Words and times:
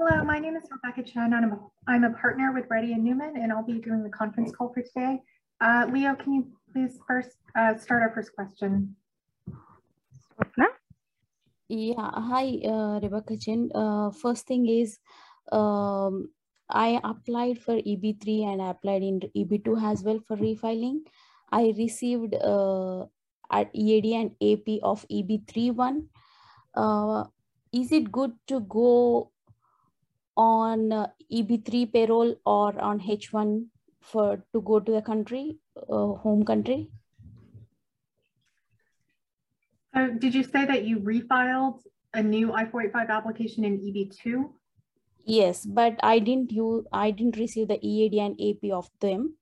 Hello, 0.00 0.22
my 0.22 0.38
name 0.38 0.54
is 0.54 0.62
Rebecca 0.70 1.02
Chen, 1.02 1.34
I'm 1.34 1.50
a, 1.50 1.58
I'm 1.88 2.04
a 2.04 2.10
partner 2.10 2.52
with 2.54 2.66
Reddy 2.70 2.92
and 2.92 3.02
Neumann, 3.02 3.34
and 3.34 3.52
I'll 3.52 3.66
be 3.66 3.80
doing 3.80 4.04
the 4.04 4.10
conference 4.10 4.52
call 4.54 4.72
for 4.72 4.80
today. 4.80 5.20
Uh, 5.60 5.86
Leo, 5.90 6.14
can 6.14 6.34
you 6.34 6.46
please 6.72 7.00
first 7.04 7.30
uh, 7.56 7.76
start 7.76 8.02
our 8.02 8.12
first 8.14 8.32
question? 8.32 8.94
Yeah, 11.68 12.10
hi, 12.14 12.60
uh, 12.64 13.00
Rebecca 13.02 13.36
Chen. 13.36 13.72
Uh, 13.74 14.12
first 14.12 14.46
thing 14.46 14.68
is, 14.68 15.00
um, 15.50 16.30
I 16.70 17.00
applied 17.02 17.58
for 17.58 17.74
EB3 17.74 18.52
and 18.52 18.62
I 18.62 18.70
applied 18.70 19.02
in 19.02 19.18
EB2 19.34 19.82
as 19.82 20.04
well 20.04 20.20
for 20.28 20.36
refiling. 20.36 21.00
I 21.50 21.74
received 21.76 22.36
uh, 22.36 23.06
at 23.50 23.74
EAD 23.74 24.06
and 24.14 24.30
AP 24.40 24.78
of 24.84 25.04
EB3 25.10 25.74
one. 25.74 26.06
Uh, 26.72 27.24
is 27.72 27.90
it 27.90 28.12
good 28.12 28.30
to 28.46 28.60
go 28.60 29.32
on 30.38 30.92
uh, 30.92 31.06
EB3 31.32 31.92
payroll 31.92 32.36
or 32.46 32.80
on 32.80 33.00
H1 33.00 33.66
for 34.00 34.42
to 34.54 34.62
go 34.62 34.78
to 34.80 34.92
the 34.92 35.02
country, 35.02 35.58
uh, 35.76 36.14
home 36.24 36.44
country? 36.44 36.90
So 39.94 40.08
did 40.10 40.34
you 40.34 40.44
say 40.44 40.64
that 40.64 40.84
you 40.84 41.00
refiled 41.00 41.80
a 42.14 42.22
new 42.22 42.52
I-485 42.52 43.08
application 43.08 43.64
in 43.64 43.78
EB2? 43.80 44.48
Yes, 45.24 45.66
but 45.66 45.98
I 46.02 46.20
didn't 46.20 46.52
use, 46.52 46.86
I 46.92 47.10
didn't 47.10 47.36
receive 47.36 47.68
the 47.68 47.78
EAD 47.84 48.14
and 48.14 48.40
AP 48.40 48.70
of 48.72 48.88
them. 49.00 49.34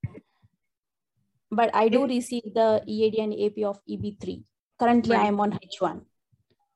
But 1.50 1.70
I 1.74 1.88
do 1.88 2.06
receive 2.06 2.54
the 2.54 2.82
EAD 2.86 3.18
and 3.20 3.32
AP 3.32 3.62
of 3.64 3.78
EB3. 3.88 4.42
Currently, 4.78 5.14
Right. 5.14 5.24
I 5.24 5.28
am 5.28 5.40
on 5.40 5.52
H1. 5.52 6.00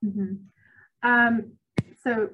Mhm. 0.05 0.39
Um, 1.03 1.53
so 2.05 2.31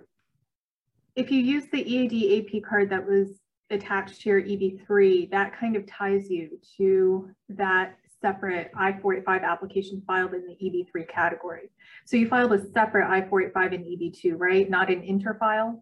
if 1.17 1.31
you 1.31 1.41
use 1.41 1.64
the 1.72 1.81
EAD 1.81 2.47
AP 2.55 2.62
card 2.62 2.91
that 2.91 3.05
was 3.05 3.41
attached 3.70 4.20
to 4.20 4.28
your 4.28 4.42
EB3, 4.42 5.31
that 5.31 5.58
kind 5.58 5.75
of 5.75 5.86
ties 5.86 6.31
you 6.31 6.61
to 6.77 7.31
that 7.48 7.97
separate 8.20 8.70
I-485 8.77 9.42
application 9.42 10.03
filed 10.06 10.34
in 10.34 10.46
the 10.46 10.55
EB3 10.55 11.08
category. 11.08 11.70
So 12.05 12.17
you 12.17 12.29
filed 12.29 12.52
a 12.52 12.70
separate 12.70 13.08
I-485 13.08 13.73
in 13.73 13.83
EB2, 13.85 14.35
right? 14.36 14.68
Not 14.68 14.90
an 14.90 15.02
interfile? 15.02 15.80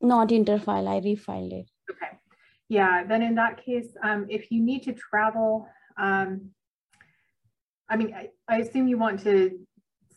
Not 0.00 0.30
interfile, 0.30 0.88
I 0.88 1.00
refiled 1.00 1.52
it. 1.52 1.70
Okay. 1.90 2.18
Yeah, 2.68 3.04
then 3.04 3.22
in 3.22 3.34
that 3.34 3.62
case, 3.62 3.88
um, 4.02 4.26
if 4.30 4.50
you 4.50 4.62
need 4.62 4.82
to 4.84 4.94
travel, 4.94 5.68
um, 5.98 6.50
I 7.88 7.96
mean, 7.96 8.14
I, 8.14 8.30
I 8.48 8.60
assume 8.60 8.88
you 8.88 8.96
want 8.96 9.20
to 9.24 9.58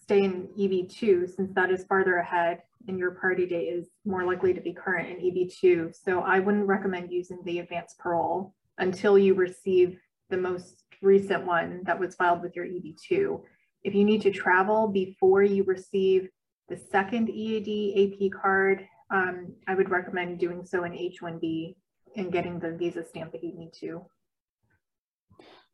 stay 0.02 0.24
in 0.24 0.48
EB2 0.58 1.36
since 1.36 1.54
that 1.56 1.72
is 1.72 1.84
farther 1.86 2.18
ahead 2.18 2.62
and 2.88 3.00
your 3.00 3.12
party 3.12 3.46
date 3.46 3.68
is 3.68 3.88
more 4.06 4.24
likely 4.26 4.54
to 4.54 4.62
be 4.62 4.74
current 4.74 5.10
in 5.10 5.18
EB2. 5.18 5.94
So 5.96 6.22
I 6.22 6.40
wouldn't 6.40 6.68
recommend 6.68 7.12
using 7.12 7.40
the 7.46 7.60
advanced 7.60 7.98
parole 8.00 8.54
until 8.78 9.18
you 9.18 9.34
receive 9.34 10.00
the 10.30 10.38
most 10.38 10.84
recent 11.02 11.46
one 11.46 11.82
that 11.86 12.00
was 12.00 12.16
filed 12.16 12.42
with 12.42 12.56
your 12.56 12.66
EB2. 12.66 13.42
If 13.84 13.94
you 13.94 14.04
need 14.04 14.22
to 14.24 14.32
travel 14.32 14.88
before 14.88 15.44
you 15.44 15.64
receive 15.64 16.30
the 16.70 16.78
second 16.78 17.30
EAD 17.30 17.70
AP 18.02 18.42
card, 18.42 18.88
um, 19.12 19.54
I 19.68 19.76
would 19.76 19.90
recommend 19.90 20.40
doing 20.40 20.66
so 20.66 20.86
in 20.86 20.94
H1B 20.94 21.76
and 22.16 22.32
getting 22.32 22.60
the 22.60 22.72
visa 22.72 23.04
stamp 23.06 23.32
if 23.34 23.44
you 23.44 23.54
need 23.54 23.74
to. 23.82 24.06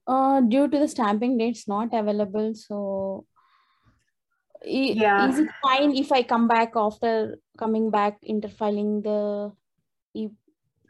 Uh, 0.08 0.42
due 0.42 0.68
to 0.68 0.80
the 0.80 0.88
stamping 0.88 1.38
dates 1.38 1.68
not 1.68 1.94
available, 1.94 2.54
so 2.56 3.26
Yeah. 4.64 5.30
is 5.30 5.40
it 5.40 5.50
fine 5.62 5.96
if 5.96 6.12
I 6.12 6.24
come 6.24 6.48
back 6.48 6.74
after 6.76 7.40
coming 7.58 7.90
back 7.90 8.18
interfiling 8.28 9.04
the 9.04 9.52
E- 10.14 10.36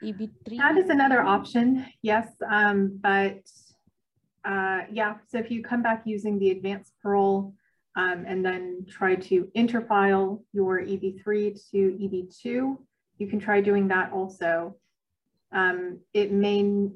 EB3? 0.04 0.58
That 0.58 0.78
is 0.78 0.90
another 0.90 1.22
option, 1.22 1.86
yes, 2.02 2.28
um, 2.50 3.00
but 3.02 3.44
uh, 4.46 4.82
yeah, 4.92 5.16
so 5.28 5.38
if 5.38 5.52
you 5.52 5.62
come 5.62 5.84
back 5.84 6.04
using 6.06 6.40
the 6.40 6.52
advanced 6.52 6.94
parole 7.02 7.54
um, 7.96 8.26
and 8.28 8.44
then 8.44 8.86
try 8.90 9.16
to 9.16 9.50
interfile 9.56 10.42
your 10.54 10.82
EB3 10.82 11.60
to 11.72 11.78
EB2, 11.78 12.78
you 13.18 13.28
can 13.28 13.40
try 13.40 13.62
doing 13.62 13.88
that 13.90 14.12
also. 14.12 14.76
Um, 15.52 16.00
it 16.14 16.32
may 16.32 16.90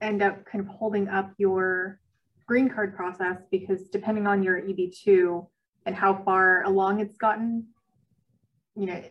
end 0.00 0.22
up 0.22 0.44
kind 0.44 0.60
of 0.60 0.66
holding 0.66 1.08
up 1.08 1.32
your 1.38 2.00
green 2.46 2.68
card 2.68 2.94
process 2.94 3.38
because 3.50 3.88
depending 3.88 4.26
on 4.26 4.42
your 4.42 4.60
EB2 4.60 5.46
and 5.86 5.94
how 5.94 6.22
far 6.24 6.62
along 6.64 7.00
it's 7.00 7.16
gotten, 7.16 7.66
you 8.76 8.86
know, 8.86 9.02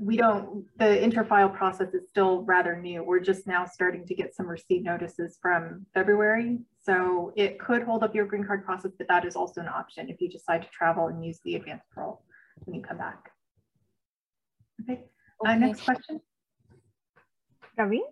we 0.00 0.16
don't, 0.16 0.64
the 0.78 0.84
interfile 0.84 1.54
process 1.54 1.94
is 1.94 2.08
still 2.08 2.42
rather 2.42 2.76
new. 2.76 3.04
We're 3.04 3.20
just 3.20 3.46
now 3.46 3.64
starting 3.64 4.04
to 4.06 4.14
get 4.14 4.34
some 4.34 4.46
receipt 4.46 4.82
notices 4.82 5.38
from 5.40 5.86
February. 5.94 6.58
So 6.80 7.32
it 7.36 7.60
could 7.60 7.82
hold 7.84 8.02
up 8.02 8.14
your 8.14 8.26
green 8.26 8.44
card 8.44 8.64
process, 8.64 8.92
but 8.98 9.06
that 9.08 9.24
is 9.24 9.36
also 9.36 9.60
an 9.60 9.68
option 9.68 10.08
if 10.08 10.20
you 10.20 10.28
decide 10.28 10.62
to 10.62 10.68
travel 10.68 11.06
and 11.06 11.24
use 11.24 11.38
the 11.44 11.54
advanced 11.54 11.86
parole 11.94 12.24
when 12.64 12.74
you 12.74 12.82
come 12.82 12.98
back. 12.98 13.30
Okay, 14.82 15.04
uh, 15.46 15.54
next 15.54 15.84
question. 15.84 16.20
Ravi? 17.78 18.02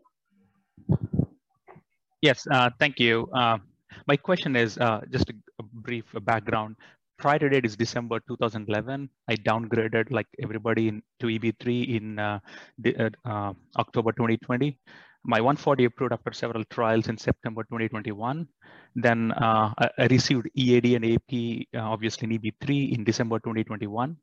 Yes, 2.23 2.47
uh, 2.51 2.71
thank 2.79 3.01
you. 3.01 3.29
Uh, 3.35 3.59
my 4.07 4.17
question 4.17 4.55
is 4.55 4.79
uh, 4.79 5.01
just 5.11 5.29
a, 5.31 5.35
a 5.59 5.63
brief 5.63 6.05
background. 6.23 6.77
Prior 7.21 7.51
date 7.51 7.67
is 7.67 7.77
December 7.77 8.19
2011. 8.29 9.11
I 9.29 9.35
downgraded 9.37 10.11
like 10.11 10.27
everybody 10.43 10.89
in, 10.89 11.03
to 11.21 11.27
EB3 11.27 11.97
in 11.97 12.19
uh, 12.19 12.39
the, 12.79 12.97
uh, 12.97 13.11
uh, 13.27 13.53
October 13.77 14.13
2020. 14.13 14.79
My 15.25 15.39
140 15.39 15.85
approved 15.85 16.15
after 16.15 16.33
several 16.33 16.65
trials 16.71 17.09
in 17.09 17.19
September 17.19 17.63
2021. 17.65 18.49
Then 18.97 19.33
uh, 19.33 19.75
I, 19.77 19.91
I 19.99 20.07
received 20.07 20.49
EAD 20.55 20.95
and 20.95 21.05
AP, 21.05 21.67
uh, 21.77 21.87
obviously 21.87 22.25
in 22.33 22.41
EB3 22.41 22.97
in 22.97 23.05
December 23.05 23.39
2021. 23.39 24.17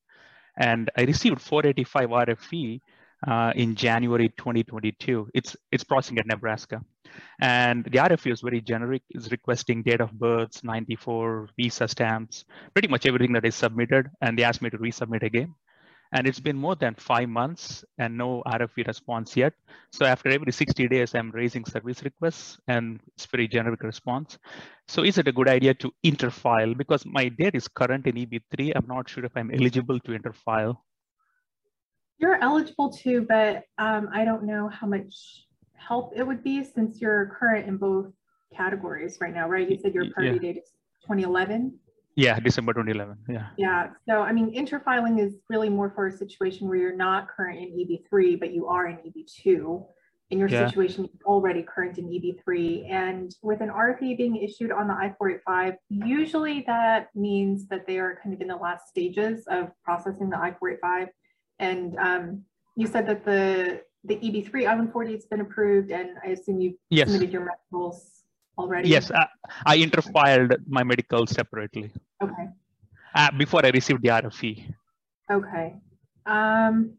And 0.58 0.90
I 0.98 1.04
received 1.04 1.40
485 1.40 2.10
RFE 2.10 2.82
uh, 3.26 3.54
in 3.56 3.76
January 3.76 4.30
2022. 4.38 5.30
It's, 5.34 5.56
it's 5.72 5.84
processing 5.84 6.20
at 6.20 6.28
Nebraska. 6.28 6.82
And 7.42 7.84
the 7.86 7.98
RFE 7.98 8.32
is 8.32 8.42
very 8.42 8.62
generic, 8.62 9.02
It's 9.10 9.32
requesting 9.32 9.82
date 9.84 10.02
of 10.02 10.12
births, 10.12 10.64
94 10.64 11.50
visa 11.58 11.88
stamps, 11.88 12.46
pretty 12.74 12.88
much 12.88 13.06
everything 13.06 13.34
that 13.34 13.46
is 13.46 13.56
submitted. 13.56 14.08
And 14.22 14.38
they 14.38 14.44
asked 14.44 14.62
me 14.62 14.70
to 14.70 14.78
resubmit 14.78 15.24
again. 15.24 15.56
And 16.14 16.26
it's 16.26 16.40
been 16.40 16.56
more 16.56 16.76
than 16.76 16.96
five 16.96 17.28
months 17.28 17.84
and 17.98 18.18
no 18.18 18.42
RFE 18.48 18.88
response 18.88 19.36
yet. 19.36 19.54
So 19.92 20.06
after 20.06 20.30
every 20.30 20.52
60 20.54 20.88
days, 20.88 21.14
I'm 21.14 21.32
raising 21.32 21.66
service 21.66 22.02
requests 22.04 22.58
and 22.68 23.02
it's 23.16 23.26
very 23.26 23.48
generic 23.48 23.84
response. 23.84 24.38
So 24.88 25.04
is 25.04 25.18
it 25.18 25.28
a 25.28 25.34
good 25.34 25.50
idea 25.50 25.74
to 25.76 25.92
interfile? 26.06 26.78
Because 26.78 27.06
my 27.06 27.28
date 27.28 27.56
is 27.56 27.68
current 27.68 28.08
in 28.08 28.16
EB3. 28.16 28.72
I'm 28.76 28.88
not 28.88 29.10
sure 29.10 29.26
if 29.26 29.36
I'm 29.36 29.52
eligible 29.52 30.00
to 30.00 30.12
interfile. 30.18 30.78
You're 32.20 32.42
eligible 32.42 32.92
to, 33.04 33.22
but 33.22 33.64
um, 33.78 34.10
I 34.12 34.26
don't 34.26 34.44
know 34.44 34.70
how 34.70 34.88
much 34.88 35.46
help 35.76 36.14
it 36.16 36.26
would 36.26 36.44
be 36.44 36.64
since 36.64 37.00
you're 37.00 37.28
current 37.40 37.68
in 37.68 37.78
both 37.78 38.08
categories 38.56 39.18
right 39.22 39.34
now, 39.34 39.48
right? 39.48 39.70
You 39.70 39.78
said 39.78 39.94
your 39.94 40.06
Y- 40.06 40.12
party 40.16 40.32
yeah. 40.32 40.38
date 40.40 40.58
is 40.58 40.70
2011. 41.04 41.78
Yeah, 42.16 42.40
December 42.40 42.74
2011. 42.74 43.18
Yeah. 43.30 43.50
Yeah, 43.58 43.90
so 44.10 44.24
I 44.24 44.32
mean, 44.32 44.52
interfiling 44.56 45.20
is 45.24 45.36
really 45.50 45.70
more 45.70 45.92
for 45.92 46.08
a 46.08 46.12
situation 46.12 46.68
where 46.68 46.78
you're 46.80 46.96
not 46.96 47.28
current 47.28 47.60
in 47.60 47.70
EB3, 47.70 48.40
but 48.40 48.52
you 48.52 48.68
are 48.68 48.88
in 48.88 48.98
EB2. 48.98 49.86
in 50.30 50.40
your 50.40 50.50
Yeah. 50.50 50.68
situation, 50.68 51.06
you're 51.06 51.26
already 51.26 51.64
current 51.64 51.98
in 51.98 52.06
EB3. 52.10 52.86
And 52.90 53.34
with 53.42 53.62
an 53.62 53.70
RFE 53.70 54.18
being 54.18 54.36
issued 54.36 54.74
on 54.74 54.88
the 54.90 54.94
I-485, 54.94 55.78
usually 55.88 56.66
that 56.68 57.16
means 57.16 57.68
that 57.70 57.88
they 57.88 57.98
are 57.98 58.20
kind 58.22 58.36
of 58.36 58.42
in 58.42 58.50
the 58.50 58.58
last 58.58 58.90
stages 58.90 59.48
of 59.48 59.72
processing 59.86 60.30
the 60.30 60.38
I-485. 60.38 61.08
And 61.60 61.98
um, 61.98 62.44
you 62.76 62.88
said 62.88 63.08
that 63.08 63.26
the 63.26 63.82
the 64.04 64.16
EB3 64.16 64.68
I-140 64.70 65.14
has 65.14 65.26
been 65.26 65.42
approved, 65.42 65.92
and 65.92 66.18
I 66.24 66.30
assume 66.30 66.62
you 66.62 66.78
Yes. 66.90 67.12
submitted 67.12 67.34
your 67.34 67.44
medicals 67.44 68.24
already. 68.58 68.90
Yes, 68.90 69.12
I, 69.12 69.28
I 69.66 69.78
interfiled 69.78 70.56
my 70.68 70.84
medical 70.84 71.28
separately 71.28 71.92
Okay. 72.24 72.48
uh, 73.16 73.32
before 73.38 73.66
I 73.66 73.70
received 73.70 74.02
the 74.02 74.10
RFE. 74.10 74.74
Okay. 75.30 75.76
Um, 76.26 76.94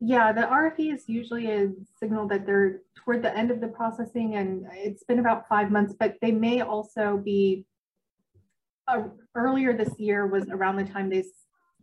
yeah, 0.00 0.32
the 0.32 0.42
RFE 0.42 0.92
is 0.92 1.04
usually 1.06 1.48
a 1.50 1.70
signal 2.00 2.26
that 2.28 2.44
they're 2.44 2.80
toward 2.96 3.22
the 3.22 3.36
end 3.36 3.50
of 3.52 3.60
the 3.60 3.68
processing 3.68 4.34
and 4.34 4.66
it's 4.72 5.04
been 5.04 5.20
about 5.20 5.48
five 5.48 5.70
months, 5.70 5.94
but 5.96 6.16
they 6.20 6.32
may 6.32 6.60
also 6.60 7.16
be 7.16 7.64
uh, 8.88 9.04
earlier 9.36 9.76
this 9.76 9.96
year 9.98 10.26
was 10.26 10.48
around 10.48 10.76
the 10.76 10.84
time 10.84 11.08
they 11.08 11.24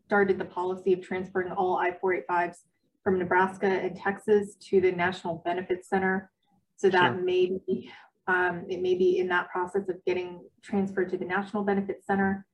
started 0.09 0.39
the 0.39 0.45
policy 0.45 0.91
of 0.91 1.01
transferring 1.01 1.51
all 1.51 1.77
I-485s 1.77 2.55
from 3.03 3.19
Nebraska 3.19 3.67
and 3.67 3.95
Texas 3.95 4.55
to 4.55 4.81
the 4.81 4.91
National 4.91 5.43
Benefits 5.45 5.87
Center. 5.87 6.31
So 6.77 6.89
that 6.89 7.13
Sure. 7.13 7.21
may 7.21 7.59
be, 7.67 7.91
um, 8.25 8.65
it 8.67 8.81
may 8.81 8.95
be 8.95 9.19
in 9.19 9.27
that 9.27 9.49
process 9.49 9.87
of 9.87 10.03
getting 10.05 10.43
transferred 10.63 11.11
to 11.11 11.17
the 11.17 11.25
National 11.25 11.63
Benefits 11.63 12.07
Center. 12.07 12.47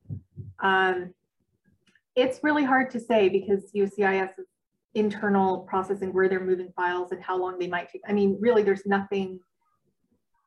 Um, 0.58 1.14
it's 2.14 2.44
really 2.44 2.62
hard 2.62 2.90
to 2.90 3.00
say 3.00 3.30
because 3.30 3.72
USCIS 3.72 4.38
is 4.38 4.46
internal 4.92 5.60
processing 5.60 6.12
where 6.12 6.28
they're 6.28 6.44
moving 6.44 6.70
files 6.76 7.10
and 7.12 7.22
how 7.22 7.38
long 7.38 7.58
they 7.58 7.68
might 7.68 7.88
take. 7.88 8.02
I 8.06 8.12
mean, 8.12 8.36
really, 8.38 8.64
there's 8.64 8.84
nothing 8.84 9.40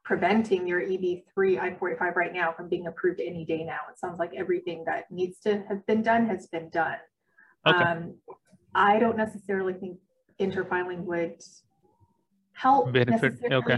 preventing 0.09 0.65
your 0.65 0.81
EB3 0.81 1.61
I-45 1.61 2.15
right 2.15 2.33
now 2.33 2.51
from 2.51 2.67
being 2.67 2.88
approved 2.88 3.21
any 3.21 3.45
day 3.45 3.63
now. 3.63 3.77
It 3.91 4.00
sounds 4.00 4.17
like 4.17 4.31
everything 4.35 4.83
that 4.88 5.03
needs 5.11 5.39
to 5.41 5.63
have 5.69 5.85
been 5.85 6.01
done 6.01 6.25
has 6.25 6.47
been 6.47 6.67
done. 6.71 6.97
Okay. 7.67 7.77
Um, 7.77 8.15
I 8.73 8.97
don't 8.97 9.15
necessarily 9.15 9.73
think 9.73 10.00
interfiling 10.41 11.03
would 11.03 11.35
help. 12.53 12.91
Benefit, 12.91 13.35
okay. 13.51 13.77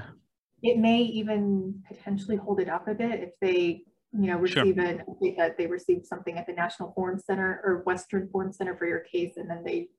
It 0.63 0.78
may 0.78 1.01
even 1.01 1.83
potentially 1.86 2.38
hold 2.38 2.62
it 2.62 2.69
up 2.69 2.88
a 2.88 2.94
bit 2.94 3.19
if 3.19 3.31
they, 3.42 3.84
you 4.13 4.27
know, 4.27 4.45
Sure. 4.45 4.63
receive 4.63 4.77
an 4.77 5.04
update 5.10 5.36
that 5.36 5.57
they 5.57 5.68
received 5.68 6.06
something 6.06 6.38
at 6.38 6.48
the 6.48 6.54
National 6.54 6.94
Forum 6.94 7.19
Center 7.19 7.60
or 7.66 7.84
Western 7.86 8.30
Forum 8.30 8.54
Center 8.54 8.77
for 8.77 8.86
your 8.86 9.01
case, 9.01 9.36
and 9.36 9.50
then 9.50 9.66
they 9.66 9.89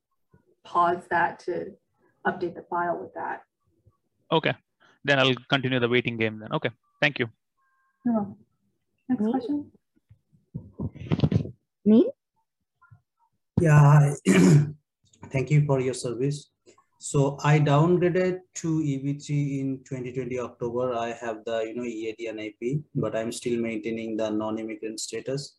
pause 0.65 1.07
that 1.11 1.41
to 1.41 1.73
update 2.27 2.55
the 2.55 2.65
file 2.71 2.99
with 2.99 3.13
that. 3.13 3.43
Okay, 4.31 4.55
then 5.05 5.19
I'll 5.19 5.35
continue 5.49 5.81
the 5.81 5.89
waiting 5.89 6.17
game 6.17 6.39
then. 6.39 6.53
Okay, 6.53 6.71
thank 7.01 7.19
you. 7.19 7.29
You're. 8.05 8.35
Next 9.09 9.23
Me? 9.23 9.31
question? 9.31 9.71
Me? 11.85 12.11
Yeah, 13.61 14.15
thank 15.31 15.51
you 15.51 15.65
for 15.67 15.81
your 15.81 15.95
service. 15.95 16.51
So 16.99 17.37
I 17.43 17.59
downgraded 17.59 18.39
to 18.55 18.69
EB3 18.79 19.61
in 19.61 19.81
2020 19.85 20.39
October. 20.39 20.95
I 20.95 21.13
have 21.13 21.45
the 21.45 21.65
you 21.67 21.75
know 21.75 21.83
EAD 21.85 22.29
and 22.29 22.41
IP, 22.41 22.83
but 22.95 23.17
I'm 23.17 23.33
still 23.33 23.61
maintaining 23.61 24.17
the 24.17 24.31
non-immigrant 24.31 25.01
status, 25.01 25.59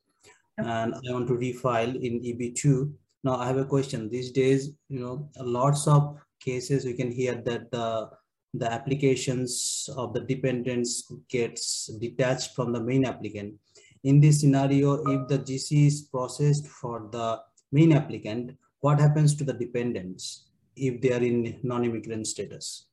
Okay. 0.60 0.70
and 0.70 0.96
I 0.96 1.12
want 1.12 1.28
to 1.28 1.34
refile 1.34 1.96
in 1.96 2.22
EB2. 2.22 2.94
Now 3.26 3.36
I 3.36 3.48
have 3.48 3.58
a 3.58 3.66
question. 3.66 4.10
These 4.10 4.32
days, 4.32 4.72
you 4.88 5.00
know, 5.00 5.30
lots 5.38 5.88
of 5.88 6.18
cases 6.40 6.86
we 6.86 6.94
can 6.94 7.12
hear 7.12 7.36
that 7.46 7.72
the 7.72 8.10
the 8.54 8.72
applications 8.72 9.90
of 9.98 10.14
the 10.14 10.22
dependents 10.22 11.12
gets 11.30 11.88
detached 12.00 12.54
from 12.56 12.72
the 12.72 12.80
main 12.82 13.06
applicant. 13.06 13.56
In 14.04 14.20
this 14.20 14.42
scenario, 14.42 15.04
if 15.08 15.28
the 15.28 15.40
GC 15.40 15.88
is 15.88 16.02
processed 16.04 16.68
for 16.68 17.10
the 17.12 17.40
main 17.72 17.94
applicant, 17.94 18.52
what 18.82 19.00
happens 19.00 19.36
to 19.38 19.44
the 19.44 19.54
dependents 19.54 20.50
if 20.76 21.02
they 21.02 21.14
are 21.14 21.24
in 21.24 21.60
non-immigrant 21.64 22.28
status? 22.28 22.88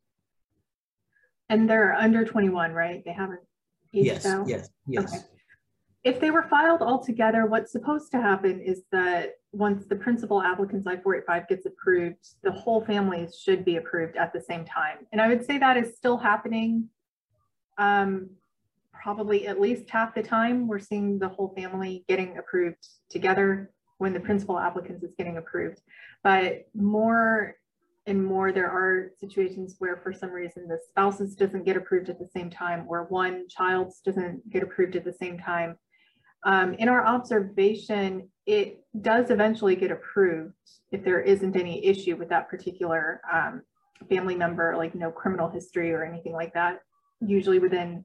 And 1.48 1.68
they're 1.68 1.94
under 1.94 2.24
21, 2.24 2.72
right? 2.72 3.02
They 3.04 3.12
haven't 3.12 3.40
Yes, 3.92 4.24
out? 4.24 4.48
yes, 4.48 4.70
yes. 4.86 5.12
Okay. 5.12 5.24
If 6.04 6.20
they 6.20 6.30
were 6.30 6.46
filed 6.48 6.80
all 6.80 7.02
together, 7.02 7.44
what's 7.46 7.72
supposed 7.72 8.12
to 8.12 8.22
happen 8.22 8.60
is 8.60 8.82
that 8.92 9.32
once 9.52 9.86
the 9.86 9.96
principal 9.96 10.40
applicant's 10.40 10.86
I-485 10.86 11.48
gets 11.48 11.66
approved, 11.66 12.34
the 12.42 12.52
whole 12.52 12.84
family 12.84 13.28
should 13.36 13.64
be 13.64 13.76
approved 13.76 14.16
at 14.16 14.32
the 14.32 14.40
same 14.40 14.64
time. 14.64 14.98
And 15.12 15.20
I 15.20 15.28
would 15.28 15.44
say 15.44 15.58
that 15.58 15.76
is 15.76 15.96
still 15.96 16.16
happening. 16.16 16.88
Um, 17.78 18.30
probably 18.92 19.48
at 19.48 19.60
least 19.60 19.88
half 19.90 20.14
the 20.14 20.22
time, 20.22 20.68
we're 20.68 20.78
seeing 20.78 21.18
the 21.18 21.28
whole 21.28 21.52
family 21.56 22.04
getting 22.08 22.38
approved 22.38 22.86
together 23.08 23.72
when 23.98 24.12
the 24.12 24.20
principal 24.20 24.58
applicant 24.58 25.02
is 25.02 25.14
getting 25.18 25.36
approved. 25.36 25.80
But 26.22 26.68
more 26.74 27.56
and 28.06 28.24
more, 28.24 28.52
there 28.52 28.70
are 28.70 29.10
situations 29.18 29.76
where 29.78 29.96
for 29.96 30.12
some 30.12 30.30
reason 30.30 30.68
the 30.68 30.78
spouses 30.88 31.34
doesn't 31.34 31.64
get 31.64 31.76
approved 31.76 32.08
at 32.08 32.18
the 32.18 32.28
same 32.34 32.50
time, 32.50 32.84
or 32.88 33.04
one 33.04 33.48
child 33.48 33.92
doesn't 34.04 34.48
get 34.50 34.62
approved 34.62 34.96
at 34.96 35.04
the 35.04 35.12
same 35.12 35.38
time. 35.38 35.76
Um, 36.44 36.74
in 36.74 36.88
our 36.88 37.06
observation, 37.06 38.28
it 38.46 38.82
does 39.00 39.30
eventually 39.30 39.76
get 39.76 39.90
approved 39.90 40.54
if 40.90 41.04
there 41.04 41.20
isn't 41.20 41.56
any 41.56 41.84
issue 41.84 42.16
with 42.16 42.28
that 42.30 42.48
particular 42.48 43.20
um, 43.32 43.62
family 44.08 44.34
member, 44.34 44.74
like 44.76 44.94
no 44.94 45.10
criminal 45.10 45.48
history 45.48 45.92
or 45.92 46.04
anything 46.04 46.32
like 46.32 46.54
that. 46.54 46.80
Usually 47.20 47.58
within, 47.58 48.04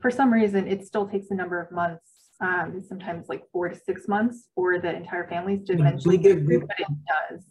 for 0.00 0.10
some 0.10 0.32
reason, 0.32 0.66
it 0.66 0.86
still 0.86 1.06
takes 1.06 1.30
a 1.30 1.34
number 1.34 1.60
of 1.60 1.70
months, 1.70 2.10
um, 2.40 2.82
sometimes 2.88 3.28
like 3.28 3.44
four 3.52 3.68
to 3.68 3.76
six 3.76 4.08
months 4.08 4.48
for 4.54 4.78
the 4.78 4.94
entire 4.94 5.28
families 5.28 5.64
to 5.66 5.74
eventually 5.74 6.16
get 6.16 6.36
they 6.36 6.42
approved, 6.42 6.66
but 6.68 6.80
it 6.80 6.86
does. 7.30 7.44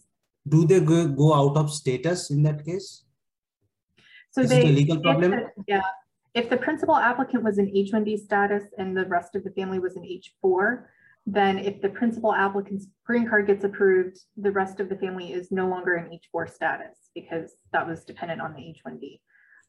Do 0.48 0.66
they 0.66 0.80
go, 0.80 1.08
go 1.08 1.34
out 1.34 1.58
of 1.58 1.72
status 1.72 2.32
in 2.32 2.44
that 2.44 2.66
case? 2.66 3.04
So 4.32 4.42
Is 4.42 4.52
it 4.52 4.58
a 4.58 4.68
they, 4.68 4.72
legal 4.74 5.00
problem? 5.00 5.34
Yeah, 5.68 5.82
if 6.36 6.50
the 6.50 6.58
principal 6.58 6.96
applicant 6.96 7.44
was 7.44 7.58
in 7.58 7.76
H-1B 7.76 8.20
status 8.20 8.66
and 8.78 8.96
the 8.96 9.06
rest 9.06 9.36
of 9.36 9.44
the 9.44 9.52
family 9.52 9.80
was 9.80 9.96
in 9.96 10.06
H-4, 10.06 10.84
then 11.26 11.58
if 11.58 11.82
the 11.82 11.90
principal 11.90 12.34
applicant's 12.34 12.88
green 13.06 13.28
card 13.28 13.48
gets 13.48 13.64
approved, 13.64 14.20
the 14.38 14.52
rest 14.52 14.80
of 14.80 14.90
the 14.90 14.98
family 14.98 15.34
is 15.34 15.52
no 15.52 15.68
longer 15.68 15.96
in 15.96 16.14
H-4 16.14 16.54
status 16.54 17.10
because 17.16 17.56
that 17.72 17.88
was 17.88 18.04
dependent 18.04 18.42
on 18.42 18.54
the 18.54 18.68
H-1B, 18.70 19.20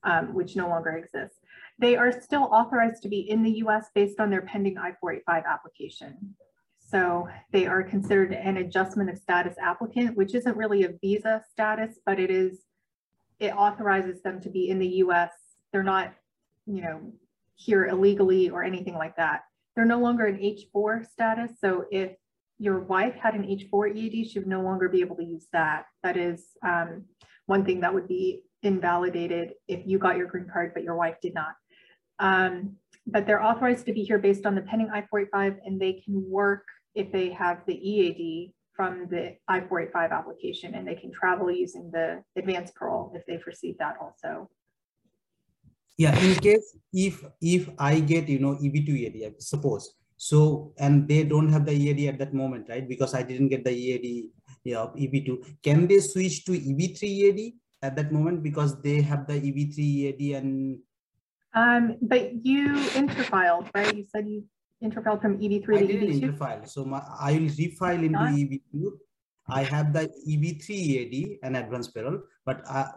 um, 0.03 0.35
which 0.35 0.57
no 0.57 0.69
longer 0.69 0.97
exists. 0.97 1.39
They 1.79 1.97
are 1.97 2.13
still 2.21 2.45
authorized 2.45 3.03
to 3.05 3.09
be 3.09 3.21
in 3.31 3.43
the 3.43 3.59
US 3.65 3.87
based 3.95 4.19
on 4.19 4.29
their 4.29 4.43
pending 4.43 4.77
I-485 4.77 5.47
application. 5.47 6.35
So 6.79 7.29
they 7.53 7.67
are 7.67 7.83
considered 7.83 8.33
an 8.33 8.59
adjustment 8.59 9.09
of 9.09 9.19
status 9.19 9.57
applicant, 9.63 10.17
which 10.17 10.35
isn't 10.35 10.57
really 10.57 10.85
a 10.85 10.95
visa 11.01 11.43
status, 11.51 11.99
but 12.05 12.19
it 12.19 12.31
is 12.31 12.65
it 13.39 13.53
authorizes 13.53 14.23
them 14.23 14.41
to 14.41 14.49
be 14.49 14.71
in 14.71 14.79
the 14.79 14.89
US. 15.05 15.33
They're 15.73 15.83
not, 15.83 16.15
you 16.67 16.83
know, 16.83 17.13
here 17.55 17.87
illegally 17.87 18.51
or 18.51 18.63
anything 18.63 18.95
like 18.95 19.17
that. 19.17 19.43
They're 19.75 19.85
no 19.85 20.01
longer 20.01 20.27
in 20.27 20.37
H4 20.37 21.07
status. 21.11 21.53
So 21.61 21.85
if 21.91 22.13
your 22.59 22.81
wife 22.81 23.15
had 23.15 23.35
an 23.35 23.43
H4 23.43 23.95
EAD, 23.95 24.31
she 24.31 24.39
would 24.39 24.49
no 24.49 24.63
longer 24.63 24.89
be 24.89 25.01
able 25.01 25.17
to 25.17 25.25
use 25.25 25.47
that. 25.53 25.85
That 26.03 26.17
is 26.17 26.45
um, 26.65 27.05
one 27.47 27.65
thing 27.65 27.81
that 27.81 27.93
would 27.93 28.09
be 28.09 28.43
invalidated 28.63 29.53
if 29.69 29.87
you 29.87 29.99
got 29.99 30.17
your 30.17 30.27
green 30.27 30.49
card, 30.51 30.73
but 30.75 30.83
your 30.83 30.97
wife 30.97 31.17
did 31.21 31.35
not. 31.35 31.55
Um, 32.19 32.77
but 33.07 33.27
they're 33.27 33.43
authorized 33.43 33.87
to 33.87 33.93
be 33.93 34.03
here 34.03 34.19
based 34.19 34.47
on 34.47 34.55
the 34.55 34.63
pending 34.63 34.91
I-485 34.91 35.59
and 35.65 35.81
they 35.81 36.03
can 36.05 36.29
work 36.29 36.65
if 36.95 37.13
they 37.13 37.31
have 37.31 37.61
the 37.67 37.75
EAD 37.75 38.53
from 38.75 39.07
the 39.11 39.37
I-485 39.49 40.11
application 40.11 40.75
and 40.75 40.87
they 40.87 40.95
can 40.95 41.13
travel 41.13 41.51
using 41.51 41.91
the 41.93 42.23
advanced 42.37 42.75
parole 42.75 43.13
if 43.15 43.25
they've 43.27 43.47
received 43.47 43.79
that 43.79 43.97
also. 44.01 44.51
Yeah, 45.97 46.13
in 46.21 46.37
case 46.37 46.77
if 46.93 47.25
if 47.41 47.71
I 47.79 48.01
get 48.01 48.29
you 48.29 48.39
know 48.39 48.57
EB2 48.61 48.89
EAD, 48.89 49.41
suppose 49.41 49.97
so, 50.17 50.73
and 50.79 51.07
they 51.07 51.25
don't 51.25 51.53
have 51.53 51.67
the 51.67 51.73
EAD 51.73 52.09
at 52.09 52.19
that 52.19 52.33
moment, 52.33 52.69
right? 52.69 52.89
Because 52.89 53.15
I 53.15 53.23
didn't 53.23 53.49
get 53.49 53.65
the 53.65 53.73
EAD 53.73 54.31
yeah, 54.65 54.79
of 54.81 54.97
EB2. 54.97 55.61
Can 55.63 55.87
they 55.87 56.01
switch 56.01 56.45
to 56.47 56.53
EB3 56.53 57.03
EAD 57.05 57.53
at 57.83 57.97
that 57.97 58.13
moment 58.13 58.43
because 58.43 58.81
they 58.81 59.03
have 59.03 59.27
the 59.27 59.35
EB3 59.35 59.79
EAD 59.79 60.23
and 60.37 60.81
Um, 61.57 61.97
but 62.03 62.45
you 62.45 62.77
interfiled, 62.93 63.69
right? 63.73 63.89
You 63.97 64.05
said 64.05 64.29
you 64.29 64.45
interfiled 64.85 65.21
from 65.23 65.39
EB3 65.41 65.77
I 65.77 65.81
to 65.81 65.87
didn't 65.87 66.13
EB2. 66.13 66.21
interfile. 66.21 66.69
So 66.69 66.85
my 66.85 67.01
I 67.21 67.33
will 67.33 67.53
refile 67.53 68.01
into 68.05 68.21
Not- 68.21 68.33
EB2. 68.33 68.93
I 69.49 69.63
have 69.63 69.93
the 69.93 70.11
EB3 70.29 70.69
EAD 70.71 71.39
and 71.45 71.57
advanced 71.57 71.95
parole, 71.95 72.21
but 72.45 72.65
uh, 72.69 72.89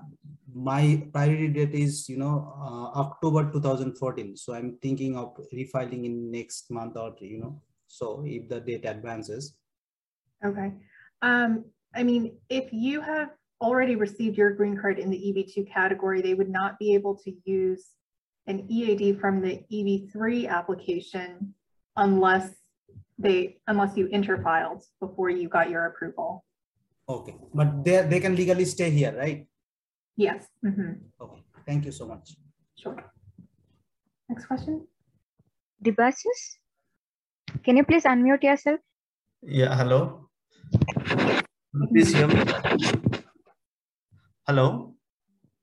my 0.53 1.07
priority 1.13 1.47
date 1.47 1.73
is 1.73 2.09
you 2.09 2.17
know 2.17 2.53
uh, 2.59 2.99
October 2.99 3.51
2014. 3.51 4.37
So 4.37 4.53
I'm 4.53 4.77
thinking 4.81 5.17
of 5.17 5.37
refiling 5.53 6.05
in 6.05 6.31
next 6.31 6.71
month 6.71 6.97
or 6.97 7.15
you 7.19 7.39
know. 7.39 7.61
So 7.87 8.23
if 8.25 8.49
the 8.49 8.59
date 8.59 8.85
advances, 8.85 9.57
Okay. 10.45 10.73
Um, 11.21 11.65
I 11.95 12.03
mean, 12.03 12.37
if 12.49 12.71
you 12.71 13.01
have 13.01 13.29
already 13.61 13.95
received 13.95 14.37
your 14.37 14.51
green 14.51 14.77
card 14.77 14.99
in 14.99 15.09
the 15.09 15.17
EB2 15.17 15.71
category, 15.71 16.21
they 16.21 16.33
would 16.33 16.49
not 16.49 16.79
be 16.79 16.93
able 16.93 17.15
to 17.17 17.33
use 17.43 17.87
an 18.47 18.65
EAD 18.69 19.19
from 19.19 19.41
the 19.41 19.61
EB3 19.71 20.47
application 20.47 21.53
unless 21.97 22.49
they 23.17 23.57
unless 23.67 23.97
you 23.97 24.07
interfiled 24.07 24.81
before 25.01 25.29
you 25.29 25.49
got 25.49 25.69
your 25.69 25.85
approval. 25.85 26.45
Okay, 27.09 27.35
but 27.53 27.83
they 27.83 28.01
they 28.07 28.19
can 28.19 28.35
legally 28.35 28.65
stay 28.65 28.89
here, 28.89 29.13
right? 29.17 29.45
Yes. 30.19 30.51
Mm 30.59 30.75
-hmm. 30.75 30.91
Okay, 31.15 31.41
thank 31.63 31.87
you 31.87 31.95
so 31.95 32.03
much. 32.03 32.35
Sure. 32.75 32.99
Next 34.27 34.51
question. 34.51 34.83
Debasis, 35.79 36.59
can 37.63 37.79
you 37.79 37.87
please 37.87 38.03
unmute 38.03 38.43
yourself? 38.43 38.83
Yeah, 39.39 39.71
hello. 39.79 40.27
Please 41.87 42.11
hear 42.11 42.27
me. 42.27 42.43
Hello. 44.43 44.91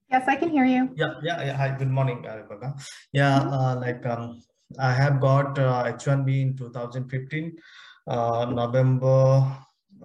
Yes, 0.09 0.25
I 0.25 0.41
can 0.41 0.49
hear 0.49 0.65
you. 0.65 0.89
Yeah, 0.97 1.21
yeah, 1.21 1.53
yeah. 1.53 1.57
Hi, 1.61 1.77
good 1.77 1.93
morning, 1.93 2.25
Rebecca. 2.25 2.81
Yeah, 3.13 3.37
mm 3.37 3.53
-hmm. 3.53 3.61
uh, 3.61 3.75
like 3.85 4.09
um, 4.09 4.41
I 4.81 4.97
have 4.97 5.21
got 5.21 5.61
uh, 5.61 5.85
H1B 5.85 6.29
in 6.41 6.57
2015, 6.57 7.61
uh, 8.09 8.49
November 8.49 9.53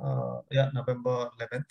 uh, 0.04 0.42
yeah, 0.52 0.70
November 0.74 1.30
11th. 1.40 1.66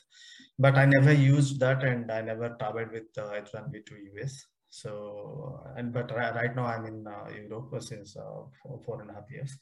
But 0.58 0.76
I 0.76 0.84
never 0.84 1.12
used 1.12 1.60
that 1.60 1.82
and 1.84 2.10
I 2.10 2.20
never 2.20 2.56
traveled 2.58 2.92
with 2.92 3.08
uh, 3.16 3.30
H1B 3.30 3.86
to 3.86 3.94
US. 4.14 4.46
So, 4.68 5.60
and 5.76 5.92
but 5.92 6.14
right 6.14 6.54
now 6.54 6.66
I'm 6.66 6.86
in 6.86 7.06
uh, 7.06 7.28
Europe 7.34 7.82
since 7.82 8.16
uh, 8.16 8.44
four, 8.62 8.80
four 8.84 9.02
and 9.02 9.10
a 9.10 9.14
half 9.14 9.30
years. 9.30 9.58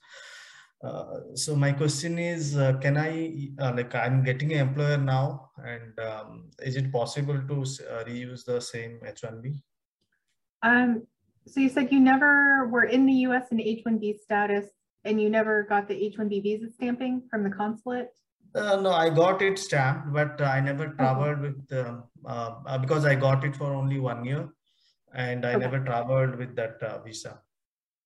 Uh, 0.84 1.34
so 1.34 1.56
my 1.56 1.72
question 1.72 2.18
is, 2.18 2.56
uh, 2.56 2.75
can 2.75 2.96
I, 2.96 3.50
like 3.58 3.94
I'm 3.94 4.22
getting 4.22 4.52
an 4.52 4.60
employer 4.68 4.96
now 4.96 5.50
and 5.64 5.98
um, 5.98 6.50
is 6.60 6.76
it 6.76 6.92
possible 6.92 7.34
to 7.34 7.54
reuse 8.06 8.44
the 8.44 8.60
same 8.60 9.00
H1B? 9.04 9.60
Um, 10.62 11.06
so 11.46 11.60
you 11.60 11.68
said 11.68 11.90
you 11.90 12.00
never 12.00 12.68
were 12.68 12.84
in 12.84 13.06
the 13.06 13.12
US 13.28 13.48
in 13.50 13.58
H1B 13.58 14.20
status 14.20 14.66
and 15.04 15.20
you 15.20 15.30
never 15.30 15.62
got 15.62 15.88
the 15.88 15.94
H1B 15.94 16.42
visa 16.42 16.70
stamping 16.70 17.22
from 17.30 17.42
the 17.42 17.50
consulate? 17.50 18.10
Uh, 18.55 18.76
no, 18.76 18.93
I 18.93 19.11
got 19.11 19.43
it 19.43 19.59
stamped, 19.59 20.12
but 20.12 20.40
I 20.40 20.61
never 20.61 20.88
traveled 20.88 21.38
okay. 21.38 21.55
with 21.69 21.87
um, 21.87 22.05
uh, 22.25 22.55
uh, 22.67 22.78
because 22.78 23.05
I 23.05 23.14
got 23.14 23.45
it 23.45 23.55
for 23.55 23.75
only 23.75 23.99
one 23.99 24.25
year, 24.25 24.49
and 25.14 25.45
I 25.45 25.50
okay. 25.50 25.59
never 25.59 25.81
traveled 25.81 26.37
with 26.37 26.57
that 26.57 26.83
uh, 26.83 27.02
visa. 27.02 27.40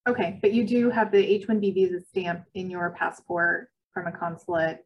Okay, 0.08 0.38
but 0.42 0.52
you 0.52 0.66
do 0.66 0.90
have 0.90 1.12
the 1.12 1.18
H-1B 1.18 1.74
visa 1.74 2.00
stamp 2.00 2.44
in 2.54 2.68
your 2.68 2.90
passport 2.98 3.68
from 3.94 4.08
a 4.08 4.12
consulate. 4.12 4.84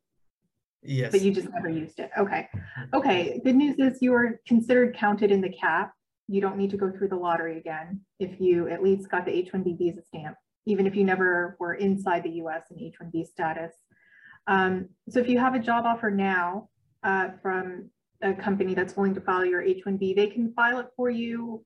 Yes. 0.83 1.11
But 1.11 1.23
you 1.23 1.33
just 1.33 1.49
never 1.49 1.69
used 1.69 1.99
it. 1.99 2.11
Okay. 2.19 2.49
Okay. 2.95 3.41
Good 3.43 3.57
news 3.57 3.77
is 3.79 4.03
you 4.03 4.15
are 4.15 4.41
considered 4.47 4.95
counted 4.95 5.33
in 5.33 5.41
the 5.41 5.49
cap. 5.49 5.93
You 6.29 6.41
don't 6.41 6.57
need 6.57 6.71
to 6.71 6.77
go 6.77 6.93
through 6.93 7.09
the 7.09 7.17
lottery 7.17 7.59
again 7.59 8.03
if 8.21 8.41
you 8.41 8.69
at 8.69 8.83
least 8.83 9.11
got 9.11 9.25
the 9.25 9.33
H-1B 9.33 9.79
visa 9.79 10.03
stamp, 10.03 10.37
even 10.67 10.87
if 10.87 10.95
you 10.95 11.03
never 11.03 11.57
were 11.59 11.75
inside 11.75 12.23
the 12.23 12.31
U.S. 12.43 12.65
in 12.71 12.79
H-1B 12.79 13.27
status. 13.27 13.73
Um, 14.47 14.89
so 15.09 15.21
if 15.21 15.29
you 15.29 15.39
have 15.39 15.55
a 15.55 15.59
job 15.59 15.85
offer 15.85 16.11
now 16.11 16.69
uh, 17.03 17.31
from 17.43 17.91
a 18.23 18.33
company 18.33 18.75
that's 18.75 18.97
willing 18.97 19.15
to 19.15 19.21
file 19.21 19.45
your 19.45 19.63
H-1B, 19.63 20.17
they 20.17 20.29
can 20.29 20.53
file 20.55 20.79
it 20.79 20.87
for 20.97 21.11
you. 21.11 21.65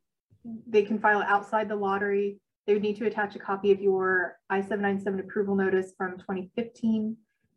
They 0.66 0.82
can 0.82 0.98
file 0.98 1.20
it 1.20 1.28
outside 1.28 1.68
the 1.68 1.76
lottery. 1.76 2.38
They 2.66 2.74
would 2.74 2.82
need 2.82 2.96
to 2.96 3.06
attach 3.06 3.36
a 3.36 3.38
copy 3.38 3.72
of 3.72 3.80
your 3.80 4.38
I-797 4.48 5.20
approval 5.20 5.56
notice 5.56 5.92
from 5.96 6.18
2015 6.18 7.16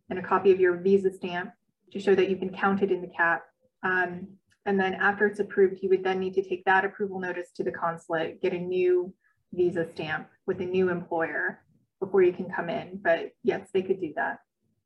and 0.10 0.20
a 0.20 0.22
copy 0.22 0.52
of 0.52 0.60
your 0.60 0.78
visa 0.78 1.14
stamp 1.14 1.52
to 1.92 2.00
show 2.00 2.16
that 2.16 2.30
you've 2.30 2.40
been 2.40 2.54
counted 2.54 2.92
in 2.92 3.02
the 3.02 3.08
cap. 3.08 3.44
Um, 3.84 4.28
and 4.66 4.80
then 4.80 4.94
after 4.96 5.26
it's 5.26 5.40
approved, 5.40 5.80
you 5.82 5.90
would 5.90 6.04
then 6.04 6.20
need 6.20 6.34
to 6.36 6.44
take 6.44 6.64
that 6.66 6.86
approval 6.86 7.20
notice 7.20 7.52
to 7.56 7.64
the 7.64 7.72
consulate, 7.72 8.42
get 8.42 8.54
a 8.54 8.58
new 8.58 9.14
visa 9.54 9.88
stamp 9.94 10.28
with 10.48 10.62
a 10.62 10.66
new 10.66 10.90
employer 10.90 11.62
before 12.00 12.24
you 12.24 12.34
can 12.34 12.50
come 12.50 12.70
in. 12.70 13.00
But 13.02 13.32
yes, 13.44 13.70
they 13.74 13.82
could 13.82 14.00
do 14.00 14.14
that. 14.16 14.40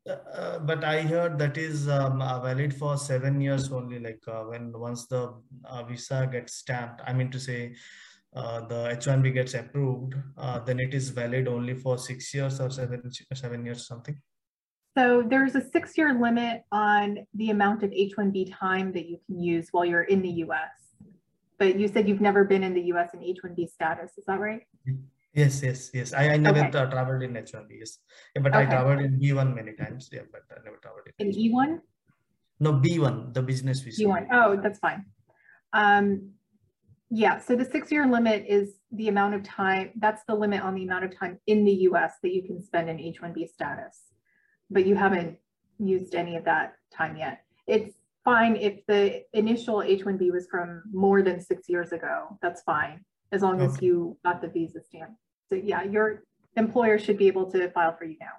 Uh, 0.08 0.60
but 0.60 0.84
I 0.84 1.02
heard 1.02 1.38
that 1.40 1.58
is 1.58 1.90
um, 1.90 2.22
uh, 2.22 2.40
valid 2.40 2.74
for 2.74 2.98
seven 2.98 3.42
years 3.42 3.72
only. 3.72 4.00
Like 4.00 4.22
uh, 4.28 4.44
when 4.44 4.72
once 4.72 5.06
the 5.08 5.34
uh, 5.66 5.84
visa 5.84 6.28
gets 6.32 6.56
stamped, 6.56 7.02
I 7.06 7.14
mean 7.14 7.30
to 7.32 7.40
say, 7.40 7.76
uh, 8.36 8.62
the 8.68 8.96
H1B 8.96 9.34
gets 9.34 9.54
approved, 9.54 10.14
then 10.66 10.80
it 10.80 10.94
is 10.94 11.10
valid 11.10 11.48
only 11.48 11.74
for 11.74 11.98
six 11.98 12.34
years 12.34 12.60
or 12.60 12.70
seven 12.70 13.10
seven 13.34 13.66
years 13.66 13.88
something. 13.88 14.20
So 14.98 15.24
there's 15.28 15.56
a 15.56 15.62
six-year 15.62 16.20
limit 16.20 16.64
on 16.72 17.20
the 17.36 17.52
amount 17.52 17.84
of 17.84 17.92
H1B 17.92 18.52
time 18.58 18.92
that 18.94 19.08
you 19.08 19.20
can 19.28 19.40
use 19.40 19.68
while 19.72 19.86
you're 19.86 20.04
in 20.04 20.22
the 20.24 20.30
U.S. 20.46 20.72
But 21.60 21.80
you 21.80 21.88
said 21.88 22.08
you've 22.08 22.22
never 22.22 22.44
been 22.44 22.64
in 22.64 22.74
the 22.74 22.82
U.S. 22.94 23.14
in 23.14 23.20
H1B 23.20 23.70
status. 23.70 24.12
Is 24.18 24.26
that 24.26 24.40
right? 24.40 24.62
Mm-hmm. 24.88 25.04
Yes, 25.34 25.62
yes, 25.62 25.92
yes. 25.94 26.14
I, 26.14 26.30
I 26.30 26.38
never 26.38 26.60
okay. 26.60 26.72
traveled 26.72 27.22
in 27.22 27.34
H1B, 27.34 27.80
yes. 27.80 28.00
Yeah, 28.36 28.42
but 28.42 28.56
okay. 28.56 28.64
I 28.64 28.66
traveled 28.66 29.02
in 29.02 29.20
B1 29.20 29.56
many 29.56 29.74
times. 29.74 30.10
Yeah, 30.12 30.22
but 30.32 30.42
I 30.52 30.64
never 30.64 30.78
traveled 30.78 31.08
in, 31.20 31.28
in 31.28 31.34
E1? 31.34 31.80
No, 32.60 32.74
B1, 32.74 33.34
the 33.34 33.42
business 33.42 33.82
visa. 33.82 34.04
B1. 34.04 34.28
Oh, 34.32 34.60
that's 34.62 34.80
fine. 34.80 35.06
Um, 35.74 36.32
yeah, 37.10 37.40
so 37.40 37.56
the 37.56 37.66
six 37.66 37.92
year 37.92 38.06
limit 38.08 38.46
is 38.48 38.76
the 38.92 39.08
amount 39.08 39.36
of 39.36 39.44
time, 39.44 39.92
that's 39.98 40.24
the 40.28 40.36
limit 40.36 40.62
on 40.62 40.76
the 40.76 40.84
amount 40.84 41.06
of 41.06 41.18
time 41.18 41.40
in 41.48 41.64
the 41.64 41.74
US 41.90 42.14
that 42.24 42.34
you 42.34 42.44
can 42.44 42.62
spend 42.62 42.90
in 42.90 42.98
H1B 42.98 43.48
status. 43.50 44.12
But 44.70 44.86
you 44.86 44.96
haven't 44.96 45.38
used 45.80 46.16
any 46.16 46.36
of 46.36 46.46
that 46.46 46.74
time 46.94 47.16
yet. 47.16 47.42
It's 47.68 47.96
fine 48.26 48.56
if 48.56 48.86
the 48.88 49.24
initial 49.34 49.76
H1B 49.76 50.32
was 50.32 50.48
from 50.50 50.84
more 50.92 51.22
than 51.22 51.40
six 51.40 51.70
years 51.70 51.92
ago, 51.92 52.38
that's 52.42 52.62
fine, 52.64 53.06
as 53.32 53.42
long 53.42 53.62
okay. 53.62 53.66
as 53.66 53.82
you 53.82 54.18
got 54.24 54.42
the 54.42 54.48
visa 54.48 54.82
stamp. 54.82 55.12
So 55.50 55.56
yeah, 55.56 55.84
your 55.84 56.24
employer 56.56 57.00
should 57.00 57.18
be 57.18 57.28
able 57.28 57.50
to 57.52 57.70
file 57.72 57.96
for 57.98 58.06
you 58.06 58.18
now. 58.20 58.34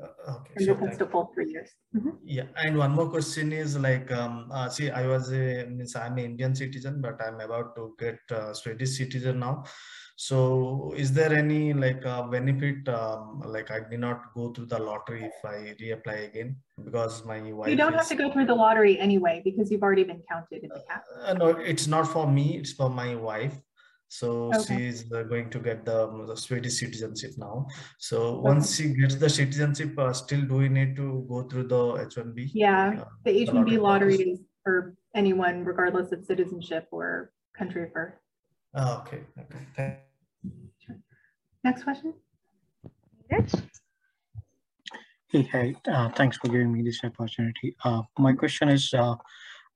Uh, 0.00 0.32
okay, 0.32 0.52
and 0.56 0.64
sure, 0.64 0.74
this 0.74 1.10
full 1.10 1.30
three 1.34 1.50
years. 1.50 1.70
Mm 1.94 2.00
-hmm. 2.02 2.14
Yeah, 2.22 2.46
and 2.54 2.78
one 2.78 2.92
more 2.98 3.10
question 3.10 3.52
is 3.52 3.76
like, 3.76 4.14
um, 4.14 4.34
uh, 4.50 4.68
see, 4.68 4.90
I 4.90 5.06
was 5.06 5.32
a, 5.32 5.66
I'm 6.04 6.18
an 6.18 6.24
Indian 6.30 6.54
citizen, 6.54 7.00
but 7.00 7.16
I'm 7.20 7.40
about 7.40 7.74
to 7.76 7.94
get 7.98 8.20
uh, 8.30 8.52
Swedish 8.52 8.92
citizen 8.96 9.38
now. 9.38 9.64
So, 10.20 10.36
is 10.96 11.12
there 11.12 11.32
any 11.32 11.72
like 11.72 12.04
uh, 12.04 12.22
benefit? 12.26 12.88
Um, 12.88 13.40
like, 13.46 13.70
I 13.70 13.80
did 13.90 14.00
not 14.00 14.34
go 14.34 14.50
through 14.52 14.66
the 14.66 14.78
lottery 14.78 15.22
if 15.30 15.44
I 15.44 15.56
reapply 15.80 16.18
again 16.30 16.56
because 16.84 17.24
my 17.24 17.38
wife. 17.52 17.70
You 17.70 17.76
don't 17.76 17.94
is, 17.94 18.00
have 18.00 18.08
to 18.08 18.18
go 18.22 18.30
through 18.32 18.46
the 18.46 18.58
lottery 18.64 18.98
anyway 18.98 19.42
because 19.44 19.70
you've 19.70 19.86
already 19.88 20.02
been 20.02 20.22
counted 20.30 20.64
in 20.64 20.70
the 20.70 20.82
cap. 20.88 21.04
Uh, 21.22 21.34
no, 21.34 21.46
it's 21.72 21.86
not 21.86 22.06
for 22.14 22.26
me. 22.26 22.46
It's 22.58 22.72
for 22.72 22.90
my 22.90 23.14
wife. 23.14 23.56
So 24.08 24.50
okay. 24.54 24.76
she's 24.76 25.12
uh, 25.12 25.22
going 25.22 25.50
to 25.50 25.58
get 25.58 25.84
the, 25.84 26.24
the 26.26 26.36
Swedish 26.36 26.80
citizenship 26.80 27.32
now. 27.36 27.66
So 27.98 28.22
okay. 28.22 28.40
once 28.40 28.76
she 28.76 28.94
gets 28.94 29.16
the 29.16 29.28
citizenship, 29.28 29.98
uh, 29.98 30.12
still 30.12 30.42
do 30.42 30.54
we 30.56 30.68
need 30.68 30.96
to 30.96 31.26
go 31.28 31.42
through 31.42 31.68
the 31.68 31.76
H1B? 31.76 32.50
Yeah, 32.54 33.00
uh, 33.02 33.04
the 33.24 33.46
H1B 33.46 33.78
lottery 33.78 34.16
is 34.16 34.40
for 34.64 34.94
anyone, 35.14 35.64
regardless 35.64 36.10
of 36.12 36.24
citizenship 36.24 36.88
or 36.90 37.32
country 37.56 37.82
of 37.84 37.92
birth. 37.92 38.14
Oh, 38.74 39.02
okay, 39.02 39.20
okay. 39.40 39.98
Sure. 40.78 40.96
Next 41.64 41.82
question. 41.84 42.14
Yes. 43.30 43.54
Hey, 45.30 45.42
hey, 45.42 45.76
uh, 45.86 46.08
thanks 46.10 46.38
for 46.38 46.48
giving 46.48 46.72
me 46.72 46.82
this 46.82 47.00
opportunity. 47.04 47.76
Uh, 47.84 48.02
my 48.18 48.32
question 48.32 48.70
is, 48.70 48.94
uh, 48.94 49.14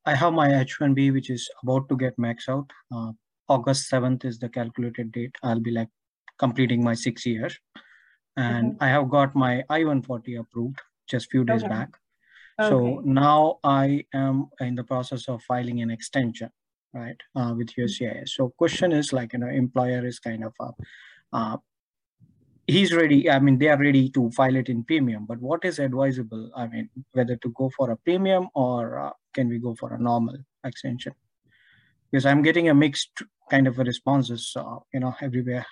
I 0.07 0.15
have 0.15 0.33
my 0.33 0.49
H1B, 0.49 1.12
which 1.12 1.29
is 1.29 1.49
about 1.62 1.89
to 1.91 1.97
get 1.97 2.19
max 2.19 2.49
out. 2.49 2.71
Uh, 2.91 3.12
August 3.49 3.91
7th 3.91 4.25
is 4.25 4.39
the 4.39 4.49
calculated 4.49 5.13
date. 5.13 5.35
I'll 5.43 5.61
be 5.61 5.71
like 5.71 5.89
completing 6.39 6.83
my 6.83 6.95
six 6.95 7.27
years. 7.27 7.59
And 8.37 8.77
I 8.81 8.89
have 8.89 9.11
got 9.11 9.35
my 9.35 9.63
I-140 9.69 10.41
approved 10.41 10.81
just 11.07 11.31
few 11.31 11.45
days 11.45 11.63
okay. 11.63 11.69
back. 11.69 11.91
Okay. 12.61 12.69
So 12.71 13.03
now 13.05 13.59
I 13.63 14.05
am 14.15 14.49
in 14.61 14.75
the 14.75 14.85
process 14.85 15.29
of 15.29 15.43
filing 15.43 15.83
an 15.83 15.91
extension, 15.91 16.51
right, 16.95 17.17
uh, 17.37 17.53
with 17.57 17.69
USCIS. 17.75 18.31
So 18.31 18.53
question 18.57 18.93
is 18.93 19.13
like, 19.13 19.33
you 19.35 19.41
know, 19.41 19.49
employer 19.49 20.07
is 20.07 20.19
kind 20.19 20.45
of, 20.45 20.55
uh, 20.61 20.73
uh, 21.33 21.57
he's 22.67 22.95
ready. 22.95 23.31
I 23.31 23.39
mean, 23.39 23.59
they 23.59 23.69
are 23.69 23.79
ready 23.79 24.09
to 24.11 24.31
file 24.31 24.57
it 24.57 24.69
in 24.69 24.85
premium, 24.85 25.27
but 25.27 25.41
what 25.41 25.65
is 25.65 25.79
advisable? 25.79 26.51
I 26.57 26.67
mean, 26.69 26.89
whether 27.13 27.37
to 27.37 27.49
go 27.51 27.71
for 27.77 27.91
a 27.91 27.97
premium 27.97 28.49
or 28.55 28.99
uh, 28.99 29.11
can 29.35 29.49
we 29.49 29.59
go 29.59 29.75
for 29.75 29.95
a 29.95 29.99
normal 29.99 30.37
extension? 30.65 31.15
Because 32.12 32.26
I'm 32.26 32.42
getting 32.42 32.69
a 32.69 32.75
mixed 32.75 33.23
kind 33.50 33.66
of 33.66 33.78
a 33.78 33.85
responses, 33.85 34.52
uh, 34.54 34.76
you 34.92 35.00
know, 35.00 35.14
everywhere. 35.23 35.66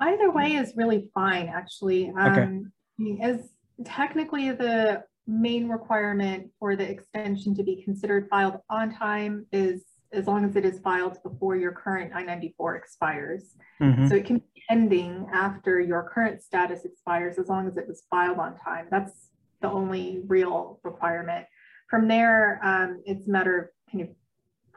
Either 0.00 0.30
way 0.30 0.54
is 0.54 0.72
really 0.76 1.10
fine, 1.14 1.48
actually. 1.48 2.12
Um, 2.18 2.72
okay. 3.00 3.18
As 3.20 3.50
technically 3.84 4.50
the 4.52 5.04
main 5.26 5.68
requirement 5.68 6.50
for 6.58 6.76
the 6.76 6.88
extension 6.88 7.54
to 7.56 7.62
be 7.62 7.82
considered 7.82 8.28
filed 8.28 8.58
on 8.70 8.94
time 8.94 9.46
is 9.52 9.84
as 10.12 10.26
long 10.26 10.44
as 10.44 10.56
it 10.56 10.64
is 10.64 10.78
filed 10.80 11.16
before 11.22 11.56
your 11.56 11.72
current 11.72 12.12
I-94 12.14 12.76
expires. 12.76 13.56
Mm-hmm. 13.80 14.08
So 14.08 14.14
it 14.14 14.26
can 14.26 14.38
be 14.38 14.62
ending 14.70 15.26
after 15.32 15.80
your 15.80 16.10
current 16.12 16.42
status 16.42 16.84
expires 16.84 17.38
as 17.38 17.48
long 17.48 17.66
as 17.66 17.76
it 17.76 17.88
was 17.88 18.04
filed 18.10 18.38
on 18.38 18.58
time. 18.58 18.88
That's 18.90 19.30
the 19.60 19.70
only 19.70 20.20
real 20.26 20.80
requirement 20.82 21.46
from 21.92 22.08
there, 22.08 22.58
um, 22.64 23.02
it's 23.04 23.28
a 23.28 23.30
matter 23.30 23.58
of 23.58 23.68
kind 23.92 24.08
of 24.08 24.16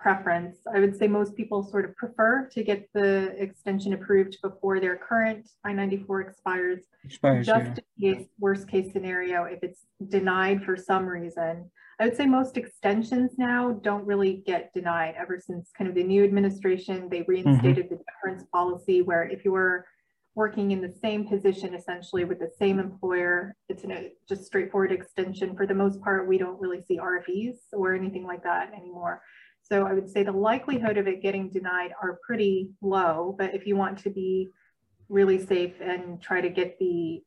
preference. 0.05 0.57
I 0.71 0.79
would 0.79 0.95
say 0.95 1.07
most 1.07 1.35
people 1.35 1.63
sort 1.63 1.83
of 1.83 1.95
prefer 1.95 2.47
to 2.51 2.63
get 2.63 2.87
the 2.93 3.33
extension 3.41 3.93
approved 3.93 4.37
before 4.43 4.79
their 4.79 4.97
current 4.97 5.49
I-94 5.63 6.27
expires, 6.29 6.81
Expires, 7.03 7.47
just 7.47 7.81
yeah. 7.97 8.11
in 8.11 8.17
case, 8.17 8.27
worst 8.37 8.67
case 8.67 8.93
scenario, 8.93 9.45
if 9.45 9.63
it's 9.63 9.79
denied 10.09 10.63
for 10.63 10.77
some 10.77 11.07
reason. 11.07 11.71
I 11.99 12.05
would 12.05 12.15
say 12.15 12.27
most 12.27 12.55
extensions 12.55 13.31
now 13.39 13.79
don't 13.81 14.05
really 14.05 14.43
get 14.45 14.71
denied 14.75 15.15
ever 15.17 15.39
since 15.43 15.71
kind 15.75 15.89
of 15.89 15.95
the 15.95 16.03
new 16.03 16.23
administration, 16.23 17.09
they 17.09 17.21
mm-hmm. 17.21 17.31
reinstated 17.31 17.89
the 17.89 17.99
deference 18.05 18.43
policy 18.53 19.01
where 19.01 19.23
if 19.23 19.43
you 19.43 19.53
were 19.53 19.87
working 20.35 20.69
in 20.69 20.81
the 20.81 20.93
same 21.01 21.25
position 21.25 21.73
essentially 21.73 22.25
with 22.25 22.37
the 22.37 22.51
same 22.59 22.77
employer, 22.77 23.55
it's 23.69 23.83
a 23.85 24.11
just 24.29 24.43
straightforward 24.43 24.91
extension. 24.91 25.55
For 25.55 25.65
the 25.65 25.73
most 25.73 25.99
part, 26.01 26.27
we 26.27 26.37
don't 26.37 26.61
really 26.61 26.81
see 26.81 26.99
RFEs 26.99 27.55
or 27.73 27.95
anything 27.95 28.25
like 28.27 28.43
that 28.43 28.71
anymore. 28.73 29.23
So 29.71 29.85
I 29.87 29.93
would 29.93 30.09
say 30.09 30.23
the 30.23 30.31
likelihood 30.31 30.97
of 30.97 31.07
it 31.07 31.23
getting 31.23 31.49
denied 31.49 31.91
are 32.01 32.19
pretty 32.25 32.69
low, 32.81 33.35
but 33.37 33.55
if 33.55 33.65
you 33.65 33.75
want 33.75 33.97
to 33.99 34.11
be 34.11 34.49
really 35.09 35.43
safe 35.43 35.73
and 35.81 36.21
try 36.21 36.39
to 36.39 36.49
get 36.49 36.77
the 36.79 37.23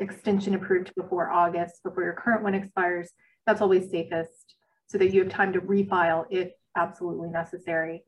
extension 0.00 0.54
approved 0.54 0.92
before 0.96 1.30
August, 1.30 1.82
before 1.84 2.02
your 2.02 2.14
current 2.14 2.42
one 2.42 2.54
expires, 2.54 3.10
that's 3.46 3.60
always 3.60 3.90
safest 3.90 4.54
so 4.86 4.98
that 4.98 5.12
you 5.12 5.22
have 5.22 5.30
time 5.30 5.52
to 5.52 5.60
refile 5.60 6.24
if 6.30 6.50
absolutely 6.76 7.28
necessary. 7.28 8.04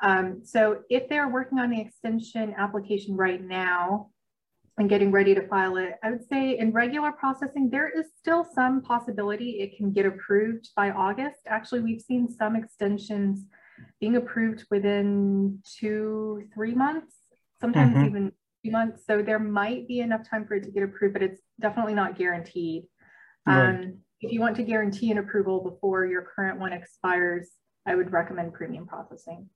Um, 0.00 0.40
so 0.44 0.80
if 0.90 1.08
they're 1.08 1.28
working 1.28 1.58
on 1.58 1.70
the 1.70 1.80
extension 1.80 2.54
application 2.58 3.16
right 3.16 3.42
now 3.42 4.10
and 4.78 4.88
getting 4.90 5.10
ready 5.10 5.34
to 5.34 5.46
file 5.48 5.76
it, 5.78 5.94
I 6.02 6.10
would 6.10 6.26
say 6.28 6.58
in 6.58 6.72
regular 6.72 7.12
processing, 7.12 7.70
there 7.70 7.88
is 7.88 8.06
still 8.18 8.46
some 8.54 8.82
possibility 8.82 9.60
it 9.60 9.76
can 9.76 9.90
get 9.90 10.04
approved 10.04 10.68
by 10.76 10.90
August. 10.90 11.40
Actually, 11.46 11.80
we've 11.80 12.00
seen 12.00 12.28
some 12.28 12.56
extensions 12.56 13.46
being 14.00 14.16
approved 14.16 14.64
within 14.70 15.60
two, 15.78 16.44
three 16.54 16.74
months, 16.74 17.16
sometimes 17.60 17.94
mm 17.94 18.02
-hmm. 18.02 18.06
even 18.06 18.32
two 18.64 18.70
months. 18.70 19.06
So 19.06 19.22
there 19.22 19.38
might 19.38 19.88
be 19.88 20.00
enough 20.00 20.28
time 20.28 20.46
for 20.46 20.54
it 20.54 20.64
to 20.64 20.70
get 20.70 20.82
approved, 20.82 21.14
but 21.14 21.22
it's 21.22 21.42
definitely 21.58 21.94
not 21.94 22.18
guaranteed. 22.18 22.82
Right. 23.46 23.68
Um, 23.68 24.02
if 24.20 24.32
you 24.32 24.40
want 24.40 24.56
to 24.56 24.62
guarantee 24.62 25.10
an 25.10 25.18
approval 25.18 25.56
before 25.70 26.06
your 26.06 26.22
current 26.34 26.58
one 26.58 26.72
expires, 26.72 27.46
I 27.86 27.94
would 27.94 28.10
recommend 28.12 28.52
premium 28.52 28.86
processing. 28.86 29.48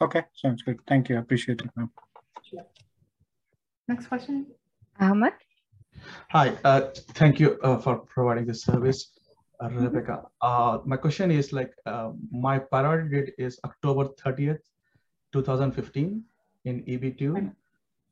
Okay, 0.00 0.22
sounds 0.32 0.62
good. 0.62 0.78
Thank 0.86 1.08
you. 1.08 1.16
I 1.16 1.20
appreciate 1.20 1.60
it. 1.60 1.70
Sure. 2.42 2.66
Next 3.90 4.06
question. 4.06 4.46
Ahmed. 5.00 5.32
Hi, 6.30 6.56
uh, 6.62 6.92
thank 7.18 7.40
you 7.40 7.58
uh, 7.64 7.76
for 7.76 7.98
providing 7.98 8.46
this 8.46 8.62
service, 8.62 9.18
uh, 9.58 9.66
mm-hmm. 9.66 9.82
Rebecca. 9.82 10.26
Uh, 10.40 10.78
my 10.84 10.96
question 10.96 11.32
is 11.32 11.52
like, 11.52 11.72
uh, 11.86 12.12
my 12.30 12.60
priority 12.60 13.08
date 13.10 13.34
is 13.36 13.58
October 13.64 14.04
30th, 14.04 14.60
2015 15.32 16.22
in 16.66 16.84
EB2. 16.84 17.52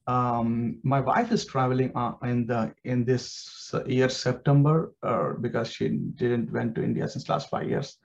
Um, 0.09 0.81
my 0.83 0.99
wife 0.99 1.31
is 1.31 1.47
traveling 1.47 1.93
uh, 1.95 2.15
in 2.25 2.49
the 2.49 2.75
in 2.83 3.05
this 3.05 3.73
year 3.87 4.09
September 4.09 4.93
because 5.41 5.71
she 5.71 5.91
didn't 5.91 6.51
went 6.51 6.75
to 6.75 6.83
India 6.83 7.07
since 7.07 7.29
last 7.29 7.51
five 7.51 7.69
years, 7.69 7.99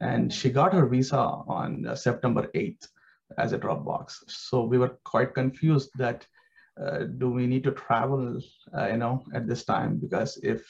and 0.00 0.32
she 0.32 0.48
got 0.48 0.72
her 0.72 0.86
visa 0.86 1.18
on 1.18 1.90
September 1.96 2.46
8th 2.54 2.86
as 3.36 3.52
a 3.52 3.58
Dropbox. 3.58 4.14
So 4.28 4.62
we 4.62 4.78
were 4.78 4.96
quite 5.02 5.34
confused 5.34 5.90
that 5.96 6.24
uh, 6.80 7.04
do 7.18 7.30
we 7.30 7.46
need 7.46 7.64
to 7.64 7.72
travel, 7.72 8.40
uh, 8.76 8.86
you 8.86 8.96
know, 8.96 9.22
at 9.34 9.46
this 9.46 9.64
time? 9.64 9.98
Because 9.98 10.38
if 10.42 10.66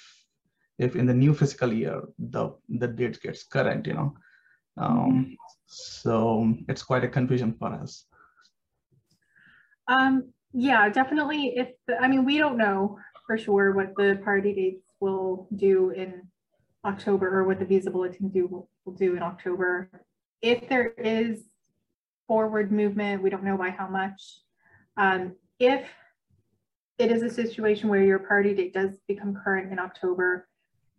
if 0.78 0.94
in 0.94 1.06
the 1.06 1.14
new 1.14 1.32
fiscal 1.32 1.72
year 1.72 2.02
the 2.18 2.50
the 2.68 2.88
date 2.88 3.20
gets 3.20 3.44
current, 3.44 3.86
you 3.86 3.94
know, 3.94 4.14
um, 4.76 4.96
mm-hmm. 4.96 5.32
so 5.66 6.54
it's 6.68 6.82
quite 6.82 7.04
a 7.04 7.08
confusion 7.08 7.54
for 7.58 7.72
us. 7.72 8.04
Um, 9.88 10.32
yeah, 10.52 10.88
definitely. 10.88 11.54
If 11.56 11.68
the, 11.86 12.00
I 12.00 12.08
mean, 12.08 12.24
we 12.24 12.38
don't 12.38 12.58
know 12.58 12.98
for 13.26 13.38
sure 13.38 13.72
what 13.72 13.94
the 13.96 14.20
party 14.24 14.54
dates 14.54 14.92
will 15.00 15.48
do 15.56 15.90
in 15.90 16.22
October 16.84 17.38
or 17.38 17.44
what 17.44 17.58
the 17.58 17.64
visa 17.64 17.90
bulletin 17.90 18.28
do 18.28 18.46
will, 18.46 18.68
will 18.84 18.94
do 18.94 19.16
in 19.16 19.22
October. 19.22 19.90
If 20.42 20.68
there 20.68 20.88
is 20.98 21.44
forward 22.26 22.72
movement. 22.72 23.22
We 23.22 23.30
don't 23.30 23.44
know 23.44 23.56
by 23.56 23.70
how 23.70 23.88
much. 23.88 24.40
Um, 24.96 25.36
if 25.58 25.88
it 26.98 27.10
is 27.10 27.22
a 27.22 27.30
situation 27.30 27.88
where 27.88 28.02
your 28.02 28.18
priority 28.18 28.54
date 28.54 28.74
does 28.74 28.98
become 29.06 29.38
current 29.42 29.72
in 29.72 29.78
October, 29.78 30.48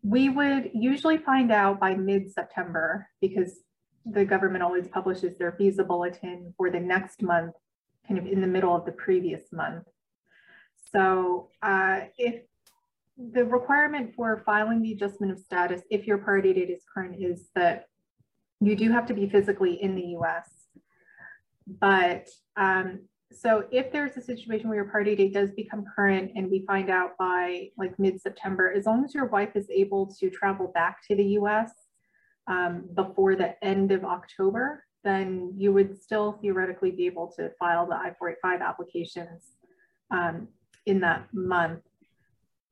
we 0.04 0.30
would 0.30 0.72
usually 0.74 1.18
find 1.18 1.52
out 1.52 1.80
by 1.80 1.96
mid-September 1.96 3.08
because 3.20 3.60
the 4.06 4.24
government 4.24 4.64
always 4.64 4.88
publishes 4.88 5.38
their 5.38 5.56
visa 5.58 5.84
bulletin 5.84 6.54
for 6.56 6.70
the 6.70 6.80
next 6.80 7.22
month, 7.22 7.54
kind 8.08 8.20
of 8.20 8.26
in 8.26 8.42
the 8.42 8.48
middle 8.48 8.76
of 8.76 8.86
the 8.86 8.92
previous 8.92 9.52
month. 9.52 9.84
So 10.92 11.50
uh, 11.62 12.02
if 12.18 12.44
the 13.18 13.44
requirement 13.44 14.14
for 14.16 14.42
filing 14.46 14.82
the 14.82 14.94
adjustment 14.94 15.32
of 15.32 15.40
status, 15.40 15.82
if 15.90 16.06
your 16.06 16.20
priority 16.20 16.54
date 16.54 16.70
is 16.70 16.84
current, 16.94 17.16
is 17.20 17.50
that 17.56 17.88
you 18.62 18.76
do 18.76 18.92
have 18.92 19.08
to 19.08 19.14
be 19.14 19.28
physically 19.28 19.82
in 19.82 19.96
the 19.96 20.16
US 20.20 20.58
but 21.68 22.30
um, 22.56 23.02
so 23.34 23.66
if 23.72 23.92
there's 23.92 24.16
a 24.16 24.22
situation 24.22 24.70
where 24.70 24.78
your 24.78 24.90
party 24.90 25.16
date 25.16 25.34
does 25.34 25.52
become 25.52 25.86
current 25.96 26.32
and 26.36 26.50
we 26.50 26.66
find 26.66 26.90
out 26.90 27.18
by 27.20 27.70
like 27.78 27.98
mid-September, 28.00 28.72
as 28.72 28.86
long 28.86 29.04
as 29.04 29.14
your 29.14 29.26
wife 29.26 29.56
is 29.56 29.70
able 29.70 30.08
to 30.20 30.30
travel 30.30 30.72
back 30.74 31.00
to 31.08 31.16
the 31.16 31.26
US 31.40 31.72
um, 32.48 32.86
before 32.94 33.36
the 33.36 33.62
end 33.64 33.92
of 33.92 34.06
October, 34.06 34.86
then 35.04 35.54
you 35.58 35.74
would 35.74 36.02
still 36.02 36.40
theoretically 36.42 36.92
be 36.92 37.06
able 37.06 37.32
to 37.38 37.52
file 37.60 37.86
the 37.86 37.96
I-485 37.96 38.62
applications 38.62 39.44
um, 40.12 40.48
in 40.86 41.02
that 41.02 41.28
month. 41.34 41.82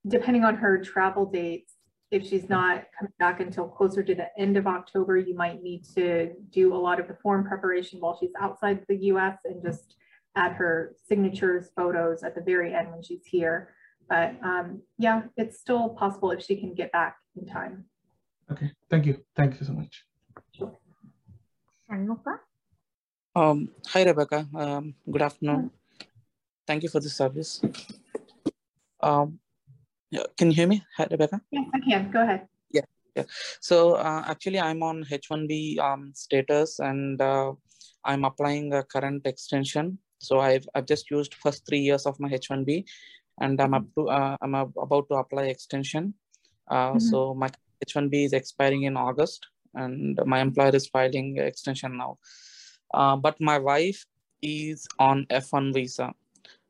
Depending 0.08 0.46
on 0.46 0.56
her 0.56 0.82
travel 0.82 1.26
dates, 1.26 1.74
if 2.12 2.26
she's 2.26 2.48
not 2.48 2.86
coming 2.98 3.14
back 3.20 3.42
until 3.42 3.68
closer 3.68 4.04
to 4.04 4.16
the 4.16 4.28
end 4.38 4.56
of 4.56 4.68
October, 4.68 5.18
you 5.18 5.36
might 5.36 5.62
need 5.62 5.84
to 5.96 6.34
do 6.52 6.74
a 6.74 6.78
lot 6.78 7.00
of 7.00 7.08
the 7.08 7.18
form 7.22 7.46
preparation 7.46 8.00
while 8.00 8.18
she's 8.18 8.32
outside 8.40 8.86
the 8.88 8.98
US 9.08 9.40
and 9.44 9.62
just 9.62 9.96
add 10.36 10.54
her 10.54 10.96
signatures, 11.08 11.70
photos 11.76 12.24
at 12.24 12.36
the 12.36 12.42
very 12.42 12.74
end 12.74 12.92
when 12.92 13.02
she's 13.02 13.26
here. 13.26 13.74
But 14.10 14.36
um, 14.44 14.82
yeah, 14.98 15.24
it's 15.38 15.60
still 15.60 15.90
possible 15.90 16.32
if 16.32 16.44
she 16.44 16.56
can 16.56 16.74
get 16.74 16.92
back 16.92 17.18
in 17.36 17.46
time. 17.48 17.86
Okay, 18.52 18.72
thank 18.90 19.06
you. 19.06 19.24
Thank 19.36 19.60
you 19.60 19.66
so 19.66 19.74
much. 19.74 20.06
Sure. 20.52 20.78
Um, 23.36 23.70
hi, 23.88 24.04
Rebecca. 24.04 24.48
Um, 24.56 24.96
good 25.12 25.22
afternoon. 25.22 25.72
Thank 26.68 26.84
you 26.84 26.90
for 26.90 27.00
the 27.00 27.10
service. 27.10 27.62
Um, 29.02 29.40
yeah, 30.10 30.24
can 30.38 30.50
you 30.50 30.56
hear 30.56 30.68
me, 30.68 30.84
Hi, 30.98 31.08
Rebecca? 31.10 31.42
Yes, 31.52 31.66
I 31.74 31.80
can. 31.80 32.12
Go 32.12 32.22
ahead. 32.22 32.48
Yeah, 32.72 32.86
yeah. 33.16 33.24
So 33.60 33.96
uh, 33.96 34.24
actually, 34.28 34.60
I'm 34.60 34.82
on 34.84 35.04
H1B 35.04 35.80
um, 35.80 36.12
status, 36.16 36.80
and 36.80 37.22
uh, 37.22 37.54
I'm 38.04 38.26
applying 38.26 38.74
a 38.74 38.84
current 38.84 39.26
extension. 39.26 40.00
So 40.26 40.40
I've 40.40 40.68
I've 40.76 40.86
just 40.86 41.10
used 41.12 41.36
first 41.36 41.66
three 41.66 41.80
years 41.80 42.06
of 42.06 42.20
my 42.20 42.30
H1B, 42.30 42.86
and 43.42 43.60
I'm 43.62 43.74
up 43.74 43.86
to 43.96 44.10
uh, 44.10 44.38
I'm 44.42 44.56
about 44.56 45.10
to 45.10 45.16
apply 45.16 45.44
extension. 45.44 46.14
Uh, 46.68 46.92
mm-hmm. 46.92 47.00
So 47.00 47.34
my 47.34 47.50
H1B 47.86 48.26
is 48.26 48.34
expiring 48.34 48.84
in 48.84 48.98
August, 48.98 49.48
and 49.74 50.20
my 50.26 50.40
employer 50.42 50.76
is 50.76 50.88
filing 50.88 51.38
extension 51.38 51.98
now. 51.98 52.18
Uh, 52.94 53.16
but 53.16 53.40
my 53.40 53.58
wife 53.58 54.06
is 54.42 54.88
on 55.00 55.26
F1 55.30 55.74
visa, 55.74 56.14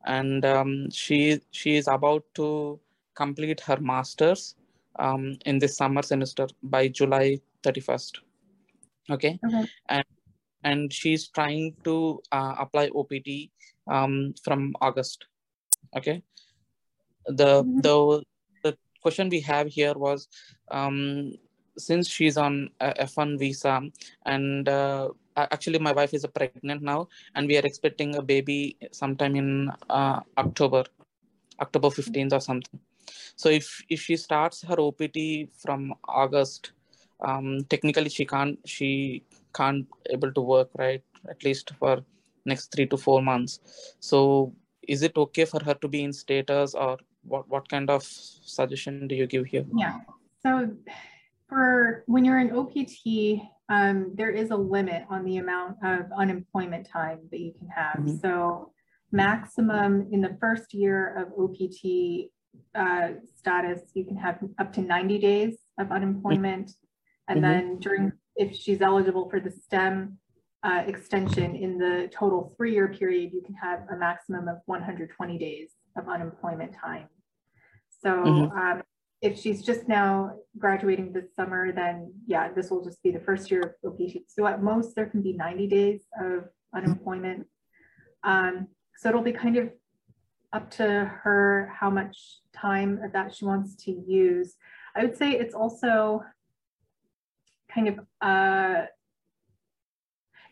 and 0.06 0.46
um, 0.46 0.90
she 0.92 1.40
she 1.52 1.76
is 1.76 1.88
about 1.88 2.24
to 2.36 2.80
complete 3.16 3.62
her 3.62 3.80
master's 3.80 4.56
um, 5.00 5.38
in 5.46 5.60
this 5.60 5.78
summer 5.78 6.02
semester 6.02 6.48
by 6.64 6.88
July 6.88 7.40
31st. 7.64 8.20
Okay. 9.10 9.40
okay. 9.46 9.66
And, 9.90 10.06
and 10.66 10.92
she's 10.92 11.28
trying 11.30 11.74
to 11.86 12.20
uh, 12.32 12.56
apply 12.60 12.90
OPT 12.94 13.30
um, 13.88 14.34
from 14.44 14.74
August. 14.82 15.28
Okay. 15.96 16.22
The, 17.28 17.64
mm-hmm. 17.64 17.80
the, 17.82 18.24
the 18.64 18.78
question 19.02 19.30
we 19.30 19.40
have 19.42 19.68
here 19.68 19.94
was 19.94 20.28
um, 20.72 21.34
since 21.78 22.10
she's 22.10 22.38
on 22.38 22.70
F1 22.82 23.38
visa 23.40 23.82
and 24.26 24.68
uh, 24.68 25.10
actually 25.38 25.80
my 25.80 25.92
wife 25.92 26.14
is 26.14 26.26
pregnant 26.34 26.82
now 26.82 27.08
and 27.36 27.48
we 27.48 27.58
are 27.58 27.66
expecting 27.66 28.16
a 28.16 28.22
baby 28.22 28.78
sometime 28.92 29.36
in 29.36 29.72
uh, 29.90 30.20
October, 30.38 30.84
October 31.62 31.90
15th 31.90 32.34
or 32.34 32.40
something. 32.40 32.80
So 33.36 33.50
if 33.50 33.84
if 33.90 34.02
she 34.02 34.16
starts 34.18 34.64
her 34.64 34.80
OPT 34.80 35.50
from 35.62 35.94
August, 36.08 36.72
um, 37.20 37.64
technically 37.70 38.10
she 38.10 38.26
can't 38.26 38.58
she 38.66 39.24
can't 39.58 39.88
able 40.10 40.32
to 40.38 40.42
work 40.42 40.70
right 40.78 41.04
at 41.30 41.44
least 41.44 41.72
for 41.80 42.04
next 42.46 42.72
three 42.74 42.88
to 42.88 42.98
four 42.98 43.22
months. 43.22 43.60
So 44.00 44.54
is 44.88 45.02
it 45.02 45.18
okay 45.18 45.46
for 45.46 45.64
her 45.64 45.74
to 45.76 45.88
be 45.88 46.04
in 46.04 46.14
status 46.14 46.74
or 46.74 46.98
what 47.24 47.48
what 47.50 47.68
kind 47.70 47.90
of 47.90 48.04
suggestion 48.04 49.08
do 49.08 49.16
you 49.16 49.28
give 49.28 49.46
here? 49.46 49.66
Yeah. 49.76 50.00
So 50.44 50.72
for 51.50 52.04
when 52.06 52.24
you're 52.26 52.40
in 52.40 52.52
OPT, 52.52 53.42
um, 53.70 54.12
there 54.14 54.30
is 54.30 54.52
a 54.52 54.56
limit 54.56 55.06
on 55.10 55.26
the 55.26 55.38
amount 55.38 55.78
of 55.84 56.06
unemployment 56.16 56.88
time 56.88 57.20
that 57.32 57.40
you 57.40 57.54
can 57.58 57.70
have. 57.70 58.00
Mm 58.00 58.06
-hmm. 58.06 58.20
So 58.22 58.32
maximum 59.12 60.08
in 60.12 60.22
the 60.22 60.38
first 60.40 60.74
year 60.74 61.00
of 61.20 61.26
OPT 61.38 61.82
uh, 62.76 63.10
status, 63.36 63.82
you 63.94 64.06
can 64.06 64.18
have 64.18 64.38
up 64.62 64.74
to 64.74 64.82
90 64.82 65.20
days 65.20 65.58
of 65.78 65.92
unemployment. 65.92 66.78
And 67.28 67.40
mm 67.40 67.44
-hmm. 67.44 67.52
then 67.52 67.80
during, 67.80 68.12
if 68.36 68.56
she's 68.56 68.82
eligible 68.82 69.30
for 69.30 69.40
the 69.40 69.52
STEM 69.52 70.18
uh, 70.64 70.84
extension 70.88 71.56
in 71.56 71.78
the 71.78 72.10
total 72.12 72.54
three-year 72.58 72.88
period, 72.88 73.32
you 73.34 73.42
can 73.42 73.56
have 73.56 73.82
a 73.92 73.98
maximum 73.98 74.48
of 74.48 74.58
120 74.66 75.38
days 75.38 75.72
of 75.96 76.10
unemployment 76.10 76.74
time. 76.74 77.08
So 78.02 78.10
mm-hmm. 78.10 78.58
um, 78.58 78.84
if 79.22 79.40
she's 79.40 79.64
just 79.64 79.88
now 79.88 80.34
graduating 80.58 81.14
this 81.14 81.36
summer, 81.36 81.72
then 81.72 82.14
yeah, 82.28 82.52
this 82.52 82.70
will 82.70 82.84
just 82.84 83.02
be 83.02 83.12
the 83.12 83.20
first 83.20 83.50
year 83.50 83.62
of 83.84 83.94
OPT. 83.94 84.18
So 84.28 84.46
at 84.46 84.62
most 84.62 84.96
there 84.96 85.06
can 85.06 85.22
be 85.22 85.34
90 85.34 85.68
days 85.68 86.02
of 86.20 86.46
unemployment. 86.76 87.48
Um, 88.24 88.68
so 88.98 89.10
it'll 89.10 89.22
be 89.22 89.32
kind 89.32 89.58
of 89.58 89.70
up 90.54 90.72
to 90.72 91.12
her 91.24 91.72
how 91.78 91.90
much 91.90 92.18
time 92.56 93.00
of 93.04 93.12
that 93.14 93.34
she 93.36 93.46
wants 93.46 93.76
to 93.86 93.92
use. 93.92 94.56
I 94.96 95.04
would 95.04 95.18
say 95.18 95.32
it's 95.32 95.54
also 95.54 96.24
kind 97.76 97.90
of 97.90 98.00
uh, 98.22 98.86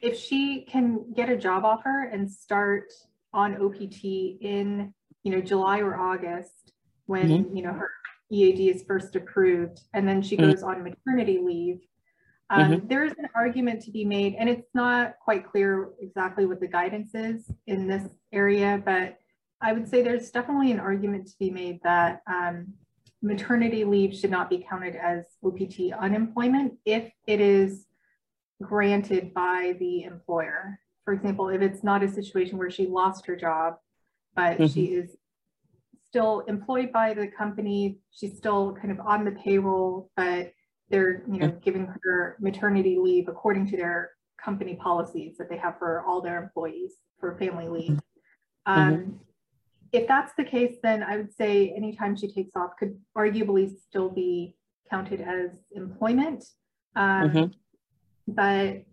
if 0.02 0.20
she 0.20 0.66
can 0.70 1.14
get 1.16 1.30
a 1.30 1.38
job 1.38 1.64
offer 1.64 2.10
and 2.12 2.30
start 2.30 2.92
on 3.34 3.56
OPT 3.56 4.04
in, 4.04 4.94
you 5.24 5.32
know, 5.32 5.42
July 5.42 5.80
or 5.80 5.96
August 5.96 6.74
when, 7.06 7.30
mm-hmm. 7.30 7.56
you 7.56 7.64
know, 7.64 7.72
her 7.72 7.90
EAD 8.30 8.76
is 8.76 8.84
first 8.84 9.16
approved 9.16 9.80
and 9.94 10.08
then 10.08 10.22
she 10.22 10.36
mm-hmm. 10.36 10.52
goes 10.52 10.62
on 10.62 10.84
maternity 10.84 11.40
leave, 11.42 11.80
um, 12.50 12.72
mm-hmm. 12.72 12.88
there's 12.88 13.14
an 13.18 13.30
argument 13.34 13.82
to 13.84 13.92
be 13.92 14.06
made, 14.06 14.36
and 14.38 14.48
it's 14.48 14.70
not 14.74 15.16
quite 15.24 15.50
clear 15.50 15.90
exactly 16.00 16.46
what 16.46 16.60
the 16.60 16.68
guidance 16.68 17.16
is 17.16 17.50
in 17.66 17.88
this 17.88 18.08
area, 18.32 18.82
but 18.84 19.18
I 19.62 19.74
would 19.74 19.88
say 19.88 20.02
there's 20.02 20.30
definitely 20.30 20.72
an 20.72 20.80
argument 20.80 21.28
to 21.28 21.34
be 21.40 21.50
made 21.50 21.80
that 21.84 22.22
um, 22.28 22.74
maternity 23.24 23.86
leave 23.86 24.16
should 24.16 24.30
not 24.30 24.50
be 24.50 24.66
counted 24.70 24.96
as 24.96 25.24
OPT 25.44 25.94
unemployment 25.98 26.74
if 26.86 27.10
it 27.26 27.40
is 27.40 27.86
granted 28.62 29.34
by 29.34 29.76
the 29.80 30.04
employer. 30.04 30.78
For 31.06 31.14
example, 31.14 31.50
if 31.50 31.62
it's 31.62 31.84
not 31.84 32.04
a 32.04 32.12
situation 32.12 32.58
where 32.58 32.70
she 32.70 32.86
lost 32.86 33.26
her 33.26 33.36
job, 33.36 33.76
but 34.36 34.58
mm-hmm. 34.58 34.66
she 34.66 34.86
is 34.86 35.16
still 36.06 36.42
employed 36.42 36.92
by 36.92 37.14
the 37.14 37.28
company, 37.28 37.98
she's 38.12 38.38
still 38.38 38.74
kind 38.74 38.92
of 38.92 39.00
on 39.00 39.26
the 39.26 39.32
payroll, 39.32 40.12
but 40.16 40.52
they're 40.90 41.24
you 41.28 41.40
know 41.40 41.48
mm-hmm. 41.48 41.60
giving 41.60 41.94
her 42.04 42.38
maternity 42.40 42.98
leave 43.00 43.28
according 43.28 43.68
to 43.68 43.78
their 43.78 44.12
company 44.44 44.76
policies 44.76 45.38
that 45.38 45.50
they 45.50 45.58
have 45.58 45.80
for 45.80 46.04
all 46.06 46.22
their 46.22 46.44
employees 46.44 46.96
for 47.20 47.38
family 47.38 47.68
leave. 47.68 47.92
Mm-hmm. 48.68 48.72
Um, 48.72 48.94
mm-hmm. 48.94 49.12
If 49.94 50.08
that's 50.08 50.34
the 50.38 50.44
case, 50.44 50.76
then 50.84 51.04
I 51.04 51.18
would 51.18 51.34
say 51.34 51.74
anytime 51.78 52.16
she 52.16 52.28
takes 52.28 52.56
off 52.56 52.72
could 52.78 53.00
arguably 53.18 53.72
still 53.88 54.10
be 54.10 54.56
counted 54.90 55.22
as 55.22 55.52
employment. 55.72 56.44
Um, 56.96 57.30
mm-hmm 57.30 57.46
but 58.28 58.84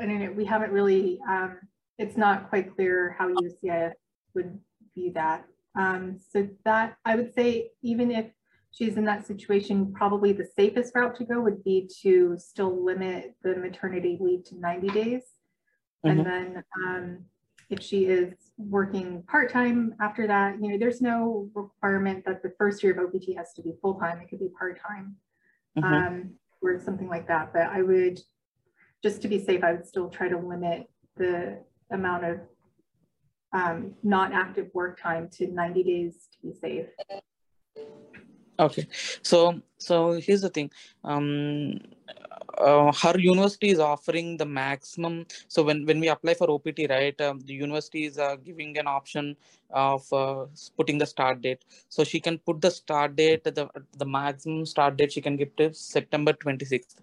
I 0.00 0.06
don't 0.06 0.20
know, 0.20 0.32
we 0.32 0.44
haven't 0.44 0.72
really, 0.72 1.20
um, 1.28 1.58
it's 1.98 2.16
not 2.16 2.48
quite 2.48 2.74
clear 2.74 3.16
how 3.18 3.32
USCIS 3.34 3.92
would 4.34 4.58
view 4.94 5.12
that. 5.14 5.44
Um, 5.76 6.18
so 6.30 6.48
that 6.64 6.96
I 7.04 7.16
would 7.16 7.34
say, 7.34 7.70
even 7.82 8.10
if 8.10 8.26
she's 8.70 8.96
in 8.96 9.04
that 9.06 9.26
situation, 9.26 9.92
probably 9.92 10.32
the 10.32 10.46
safest 10.56 10.94
route 10.94 11.16
to 11.16 11.24
go 11.24 11.40
would 11.40 11.64
be 11.64 11.88
to 12.02 12.36
still 12.38 12.84
limit 12.84 13.34
the 13.42 13.56
maternity 13.56 14.18
leave 14.20 14.44
to 14.44 14.60
90 14.60 14.88
days. 14.88 15.22
Mm-hmm. 16.04 16.08
And 16.08 16.26
then 16.26 16.64
um, 16.86 17.24
if 17.70 17.82
she 17.82 18.06
is 18.06 18.34
working 18.56 19.22
part-time 19.28 19.94
after 20.00 20.26
that, 20.26 20.56
you 20.60 20.70
know, 20.70 20.78
there's 20.78 21.00
no 21.00 21.50
requirement 21.54 22.24
that 22.24 22.42
the 22.42 22.52
first 22.58 22.82
year 22.82 22.92
of 22.92 22.98
OPT 22.98 23.36
has 23.36 23.52
to 23.54 23.62
be 23.62 23.74
full-time, 23.82 24.20
it 24.20 24.28
could 24.28 24.40
be 24.40 24.48
part-time. 24.58 25.16
Mm-hmm. 25.76 25.94
Um, 25.94 26.30
or 26.62 26.78
something 26.78 27.08
like 27.08 27.26
that. 27.28 27.52
But 27.52 27.62
I 27.62 27.82
would, 27.82 28.20
just 29.02 29.22
to 29.22 29.28
be 29.28 29.38
safe, 29.38 29.62
I 29.62 29.72
would 29.72 29.86
still 29.86 30.08
try 30.08 30.28
to 30.28 30.38
limit 30.38 30.88
the 31.16 31.58
amount 31.90 32.24
of 32.24 32.40
um, 33.52 33.94
non-active 34.02 34.68
work 34.74 35.00
time 35.00 35.28
to 35.34 35.46
90 35.48 35.82
days 35.82 36.28
to 36.32 36.48
be 36.48 36.54
safe. 36.54 36.86
Okay, 38.60 38.88
so 39.22 39.60
so 39.78 40.12
here's 40.14 40.40
the 40.40 40.48
thing. 40.48 40.68
Um, 41.04 41.78
uh, 42.58 42.92
her 42.92 43.18
university 43.18 43.70
is 43.70 43.78
offering 43.78 44.36
the 44.36 44.46
maximum. 44.46 45.26
So 45.48 45.62
when, 45.62 45.86
when 45.86 46.00
we 46.00 46.08
apply 46.08 46.34
for 46.34 46.50
OPT, 46.50 46.86
right, 46.90 47.18
um, 47.20 47.40
the 47.40 47.54
university 47.54 48.04
is 48.04 48.18
uh, 48.18 48.36
giving 48.36 48.76
an 48.78 48.86
option 48.86 49.36
of 49.70 50.10
uh, 50.12 50.46
putting 50.76 50.98
the 50.98 51.06
start 51.06 51.40
date. 51.42 51.64
So 51.88 52.04
she 52.04 52.20
can 52.20 52.38
put 52.38 52.60
the 52.60 52.70
start 52.70 53.16
date, 53.16 53.44
the, 53.44 53.68
the 53.96 54.04
maximum 54.06 54.66
start 54.66 54.96
date 54.96 55.12
she 55.12 55.20
can 55.20 55.36
give 55.36 55.54
to 55.56 55.72
September 55.74 56.32
26th. 56.32 56.96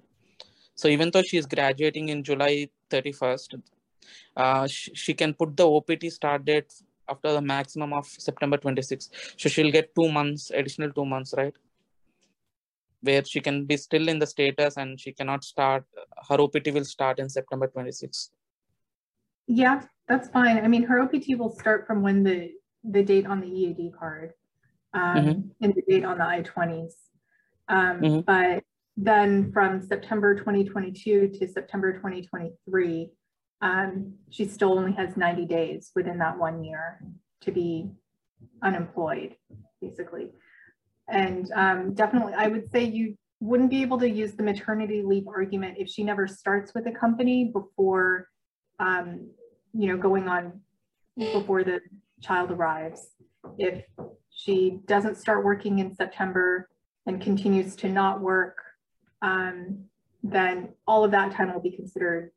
So 0.76 0.88
even 0.89 1.12
though 1.12 1.24
she 1.24 1.38
is 1.38 1.46
graduating 1.46 2.10
in 2.10 2.24
July 2.24 2.70
31st, 2.89 3.62
uh, 4.36 4.68
she, 4.68 4.94
she 4.94 5.13
can 5.13 5.34
put 5.34 5.56
the 5.56 5.68
OPT 5.68 6.12
start 6.12 6.46
date 6.46 6.74
after 7.08 7.32
the 7.32 7.41
maximum 7.41 7.94
of 7.94 8.06
September 8.08 8.58
26th. 8.58 9.10
So 9.38 9.50
she'll 9.50 9.72
get 9.72 9.96
two 9.96 10.10
months, 10.12 10.52
additional 10.54 10.91
two 10.91 11.06
months, 11.06 11.34
right? 11.38 11.54
Where 13.06 13.24
she 13.24 13.39
can 13.39 13.65
be 13.65 13.78
still 13.78 14.08
in 14.10 14.20
the 14.20 14.28
status 14.28 14.78
and 14.78 15.00
she 15.00 15.12
cannot 15.12 15.44
start 15.44 15.84
her 16.30 16.39
opt 16.41 16.68
will 16.78 16.86
start 16.86 17.20
in 17.20 17.30
september 17.30 17.68
26th 17.68 18.30
yeah 19.48 19.82
that's 20.08 20.30
fine 20.30 20.58
i 20.58 20.68
mean 20.68 20.84
her 20.84 21.00
opt 21.00 21.26
will 21.41 21.54
start 21.62 21.86
from 21.88 22.02
when 22.02 22.24
the 22.24 22.52
the 22.84 23.04
date 23.04 23.26
on 23.26 23.41
the 23.41 23.48
ead 23.48 23.91
card 23.98 24.34
um, 24.94 25.15
mm-hmm. 25.18 25.41
and 25.62 25.74
the 25.76 25.84
date 25.89 26.06
on 26.06 26.18
the 26.18 26.26
i-20s 26.26 26.94
um, 27.68 28.02
mm-hmm. 28.02 28.20
but 28.22 28.63
then 28.98 29.52
from 29.52 29.82
september 29.82 30.36
2022 30.36 31.30
to 31.30 31.48
september 31.48 31.94
2023 31.94 33.10
um, 33.62 34.13
she 34.30 34.48
still 34.48 34.78
only 34.78 34.91
has 34.91 35.18
90 35.18 35.46
days 35.46 35.91
within 35.96 36.20
that 36.20 36.38
one 36.38 36.63
year 36.63 37.02
to 37.41 37.52
be 37.52 37.89
unemployed 38.62 39.36
basically 39.82 40.30
and 41.08 41.52
um, 41.54 41.94
definitely, 41.94 42.34
I 42.34 42.48
would 42.48 42.70
say 42.72 42.84
you 42.84 43.18
wouldn't 43.39 43.70
be 43.70 43.82
able 43.82 44.00
to 44.00 44.10
use 44.10 44.34
the 44.34 44.44
maternity 44.44 45.04
leave 45.04 45.28
argument 45.28 45.78
if 45.78 45.89
she 45.89 46.04
never 46.04 46.28
starts 46.28 46.74
with 46.74 46.88
a 46.88 46.91
company 46.91 47.52
before, 47.54 48.30
um, 48.80 49.30
you 49.74 49.88
know, 49.88 49.98
going 49.98 50.28
on 50.28 50.62
before 51.18 51.63
the 51.63 51.80
child 52.22 52.52
arrives. 52.52 53.08
If 53.58 53.84
she 54.32 54.80
doesn't 54.86 55.18
start 55.18 55.46
working 55.46 55.80
in 55.80 55.96
September 55.96 56.70
and 57.06 57.22
continues 57.22 57.76
to 57.78 57.89
not 57.89 58.22
work, 58.22 58.58
um, 59.22 59.86
then 60.24 60.70
all 60.88 61.04
of 61.04 61.12
that 61.12 61.32
time 61.32 61.54
will 61.54 61.62
be 61.62 61.72
considered 61.72 62.32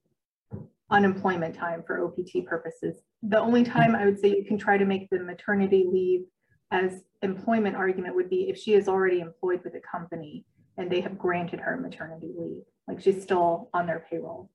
unemployment 0.91 1.55
time 1.55 1.83
for 1.87 2.05
OPT 2.05 2.47
purposes. 2.47 2.97
The 3.23 3.41
only 3.41 3.65
time 3.65 3.95
I 3.95 4.05
would 4.05 4.19
say 4.19 4.29
you 4.29 4.45
can 4.45 4.59
try 4.59 4.79
to 4.79 4.85
make 4.85 5.09
the 5.11 5.21
maternity 5.21 5.87
leave 5.91 6.23
as 6.71 7.03
employment 7.23 7.77
argument 7.77 8.15
would 8.15 8.31
be 8.31 8.49
if 8.49 8.57
she 8.57 8.75
is 8.75 8.89
already 8.89 9.21
employed 9.21 9.63
with 9.65 9.75
a 9.75 9.81
company 9.81 10.45
and 10.77 10.91
they 10.91 11.01
have 11.01 11.19
granted 11.19 11.61
her 11.61 11.77
maternity 11.77 12.33
leave, 12.37 12.63
like 12.87 13.01
she's 13.01 13.23
still 13.23 13.69
on 13.75 13.87
their 13.87 14.07
payroll. 14.09 14.51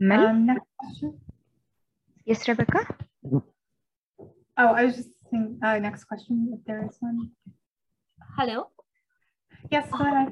Right? 0.00 0.20
Um, 0.20 0.46
next 0.46 0.66
question. 0.78 1.20
Yes, 2.24 2.46
Rebecca. 2.46 2.86
Oh, 3.32 3.42
I 4.56 4.84
was 4.84 4.96
just 4.96 5.08
saying, 5.30 5.58
uh, 5.62 5.78
next 5.78 6.04
question, 6.04 6.52
if 6.54 6.64
there 6.64 6.86
is 6.86 6.96
one. 7.00 7.30
Hello. 8.36 8.68
Yes, 9.70 9.90
go 9.90 10.04
ahead. 10.04 10.28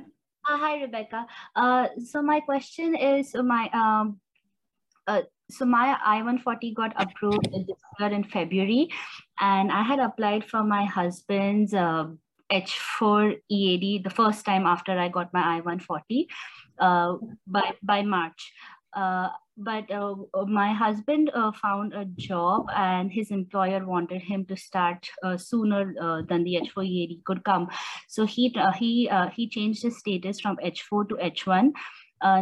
Uh, 0.49 0.57
hi, 0.59 0.81
Rebecca. 0.81 1.27
Uh, 1.57 1.89
so 2.05 2.23
my 2.23 2.41
question 2.41 2.95
is 2.95 3.35
my 3.35 3.69
um, 3.73 4.21
uh, 5.09 5.23
so 5.51 5.65
my 5.65 5.97
I-140 6.05 6.75
got 6.75 6.93
approved 6.97 7.51
this 7.51 7.81
year 7.99 8.11
in 8.11 8.25
February, 8.25 8.89
and 9.41 9.73
I 9.73 9.83
had 9.83 9.99
applied 9.99 10.45
for 10.45 10.63
my 10.63 10.85
husband's 10.85 11.73
uh, 11.73 12.09
H4 12.53 13.37
EAD 13.49 14.05
the 14.05 14.11
first 14.11 14.45
time 14.45 14.67
after 14.67 14.93
I 14.99 15.09
got 15.09 15.33
my 15.33 15.57
I-140 15.57 16.27
uh, 16.79 17.17
by 17.47 17.73
by 17.83 18.03
March. 18.03 18.53
Uh, 18.95 19.29
but 19.57 19.91
uh, 19.91 20.15
my 20.47 20.73
husband 20.73 21.31
uh, 21.35 21.53
found 21.53 21.93
a 21.93 22.05
job 22.17 22.67
and 22.75 23.13
his 23.13 23.31
employer 23.31 23.85
wanted 23.85 24.23
him 24.23 24.45
to 24.47 24.57
start 24.57 25.09
uh, 25.25 25.37
sooner 25.37 25.95
uh, 26.01 26.23
than 26.29 26.45
the 26.45 26.55
H4 26.55 26.87
EAD 26.87 27.25
could 27.25 27.45
come. 27.45 27.69
So 28.09 28.25
he 28.25 28.55
uh, 28.57 28.73
he 28.73 29.11
he 29.35 29.49
changed 29.49 29.83
his 29.83 29.99
status 29.99 30.41
from 30.41 30.57
H4 30.59 31.09
to 31.09 31.15
H1. 31.17 31.73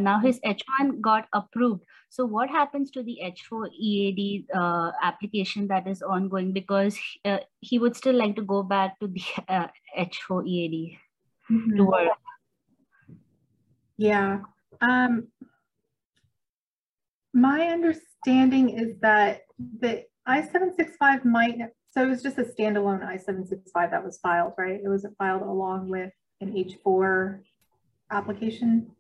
now 0.03 0.21
his 0.21 0.41
H1 0.41 1.01
got 1.01 1.27
approved. 1.33 1.83
So 2.09 2.25
what 2.25 2.49
happens 2.49 2.91
to 2.93 3.03
the 3.03 3.19
H4 3.23 3.71
EAD 3.73 4.47
uh, 4.55 4.93
application 5.03 5.69
that 5.69 5.87
is 5.87 6.03
ongoing 6.03 6.53
because 6.53 6.99
uh, 7.25 7.39
he 7.61 7.79
would 7.79 7.97
still 7.97 8.15
like 8.15 8.37
to 8.37 8.43
go 8.43 8.63
back 8.63 8.99
to 9.01 9.09
the 9.09 9.23
uh, 9.49 9.69
H4 9.99 10.47
EAD 10.47 10.99
mm 11.51 11.63
-hmm. 11.63 11.77
to 11.77 11.85
work? 11.85 12.19
Yeah. 13.97 14.45
Um, 14.81 15.33
my 17.33 17.69
understanding 17.69 18.71
is 18.71 18.99
that 19.01 19.45
the 19.59 20.05
I-765 20.27 21.25
might, 21.25 21.57
so 21.93 22.03
it 22.03 22.09
was 22.09 22.23
just 22.23 22.39
a 22.39 22.45
standalone 22.45 23.03
I-765 23.05 23.91
that 23.91 24.05
was 24.05 24.19
filed, 24.19 24.55
right? 24.59 24.81
It 24.85 24.89
wasn't 24.89 25.17
filed 25.17 25.43
along 25.43 25.89
with 25.89 26.13
an 26.41 26.53
H4 26.53 27.41
application? 28.11 28.91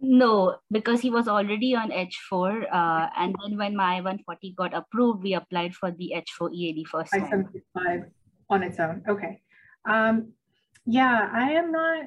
No, 0.00 0.56
because 0.70 1.00
he 1.00 1.10
was 1.10 1.26
already 1.26 1.74
on 1.74 1.90
H4. 1.90 2.72
Uh, 2.72 3.08
and 3.16 3.34
then 3.42 3.58
when 3.58 3.76
my 3.76 3.96
I-140 3.96 4.54
got 4.54 4.74
approved, 4.74 5.22
we 5.22 5.34
applied 5.34 5.74
for 5.74 5.90
the 5.90 6.14
H4 6.14 6.52
EAD 6.52 6.86
first 6.86 7.12
time. 7.12 7.50
I-765 7.74 8.10
on 8.50 8.62
its 8.62 8.78
own, 8.78 9.02
okay. 9.08 9.40
Um, 9.84 10.32
yeah, 10.86 11.28
I 11.32 11.52
am 11.52 11.72
not 11.72 12.06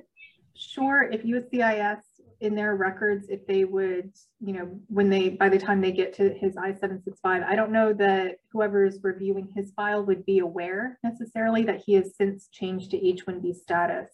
sure 0.55 1.03
if 1.03 1.23
USCIS 1.23 2.01
in 2.39 2.55
their 2.55 2.75
records, 2.75 3.27
if 3.29 3.45
they 3.45 3.65
would, 3.65 4.11
you 4.39 4.53
know, 4.53 4.79
when 4.87 5.09
they, 5.09 5.29
by 5.29 5.47
the 5.47 5.59
time 5.59 5.79
they 5.79 5.91
get 5.91 6.13
to 6.15 6.33
his 6.33 6.57
I-765, 6.57 7.45
I 7.45 7.55
don't 7.55 7.71
know 7.71 7.93
that 7.93 8.37
whoever 8.51 8.83
is 8.83 8.99
reviewing 9.03 9.47
his 9.55 9.71
file 9.71 10.03
would 10.05 10.25
be 10.25 10.39
aware 10.39 10.97
necessarily 11.03 11.63
that 11.65 11.83
he 11.85 11.93
has 11.93 12.15
since 12.15 12.47
changed 12.51 12.91
to 12.91 13.07
H-1B 13.07 13.55
status. 13.55 14.09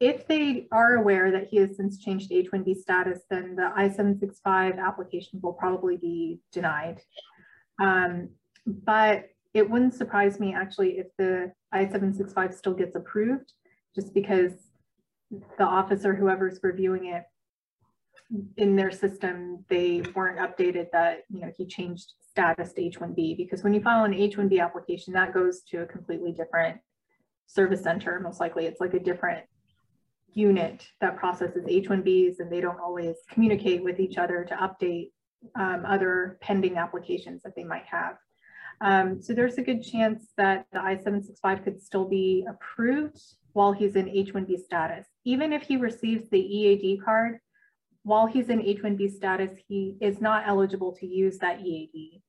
If 0.00 0.26
they 0.26 0.66
are 0.72 0.94
aware 0.94 1.30
that 1.30 1.48
he 1.48 1.58
has 1.58 1.76
since 1.76 1.98
changed 1.98 2.28
to 2.28 2.34
H-1B 2.34 2.76
status, 2.76 3.20
then 3.30 3.54
the 3.54 3.70
I-765 3.74 4.78
application 4.78 5.40
will 5.42 5.52
probably 5.52 5.96
be 5.96 6.40
denied. 6.52 7.00
Um, 7.80 8.30
but 8.66 9.30
it 9.52 9.70
wouldn't 9.70 9.94
surprise 9.94 10.40
me 10.40 10.52
actually 10.52 10.98
if 10.98 11.06
the 11.16 11.52
I-765 11.72 12.54
still 12.54 12.74
gets 12.74 12.96
approved, 12.96 13.52
just 13.94 14.12
because 14.12 14.52
the 15.58 15.64
officer, 15.64 16.14
whoever's 16.14 16.58
reviewing 16.62 17.06
it, 17.06 17.24
in 18.56 18.74
their 18.74 18.90
system, 18.90 19.64
they 19.68 20.02
weren't 20.14 20.38
updated 20.38 20.86
that, 20.92 21.22
you 21.28 21.40
know, 21.40 21.52
he 21.56 21.66
changed 21.66 22.14
status 22.20 22.72
to 22.72 22.82
H-1B 22.82 23.36
because 23.36 23.62
when 23.62 23.74
you 23.74 23.80
file 23.80 24.04
an 24.04 24.14
H-1B 24.14 24.60
application, 24.60 25.12
that 25.12 25.32
goes 25.32 25.62
to 25.68 25.82
a 25.82 25.86
completely 25.86 26.32
different 26.32 26.80
service 27.46 27.82
center. 27.82 28.18
Most 28.20 28.40
likely 28.40 28.66
it's 28.66 28.80
like 28.80 28.94
a 28.94 28.98
different 28.98 29.44
unit 30.34 30.86
that 31.00 31.16
processes 31.16 31.64
H-1Bs 31.68 32.40
and 32.40 32.50
they 32.50 32.60
don't 32.60 32.80
always 32.80 33.16
communicate 33.30 33.82
with 33.82 34.00
each 34.00 34.18
other 34.18 34.44
to 34.44 34.54
update 34.54 35.10
um, 35.56 35.84
other 35.86 36.38
pending 36.40 36.76
applications 36.76 37.42
that 37.42 37.54
they 37.54 37.64
might 37.64 37.84
have. 37.86 38.16
Um, 38.80 39.22
so 39.22 39.32
there's 39.32 39.58
a 39.58 39.62
good 39.62 39.82
chance 39.82 40.28
that 40.36 40.66
the 40.72 40.80
I-765 40.80 41.64
could 41.64 41.80
still 41.80 42.08
be 42.08 42.46
approved 42.48 43.20
while 43.52 43.72
he's 43.72 43.96
in 43.96 44.08
H-1B 44.08 44.58
status. 44.64 45.06
Even 45.24 45.52
if 45.52 45.62
he 45.62 45.76
receives 45.76 46.28
the 46.28 46.40
EAD 46.40 47.04
card, 47.04 47.38
while 48.02 48.26
he's 48.26 48.50
in 48.50 48.60
H-1B 48.60 49.12
status, 49.12 49.52
he 49.68 49.96
is 50.00 50.20
not 50.20 50.44
eligible 50.46 50.92
to 50.96 51.06
use 51.06 51.38
that 51.38 51.60
EAD. 51.60 52.20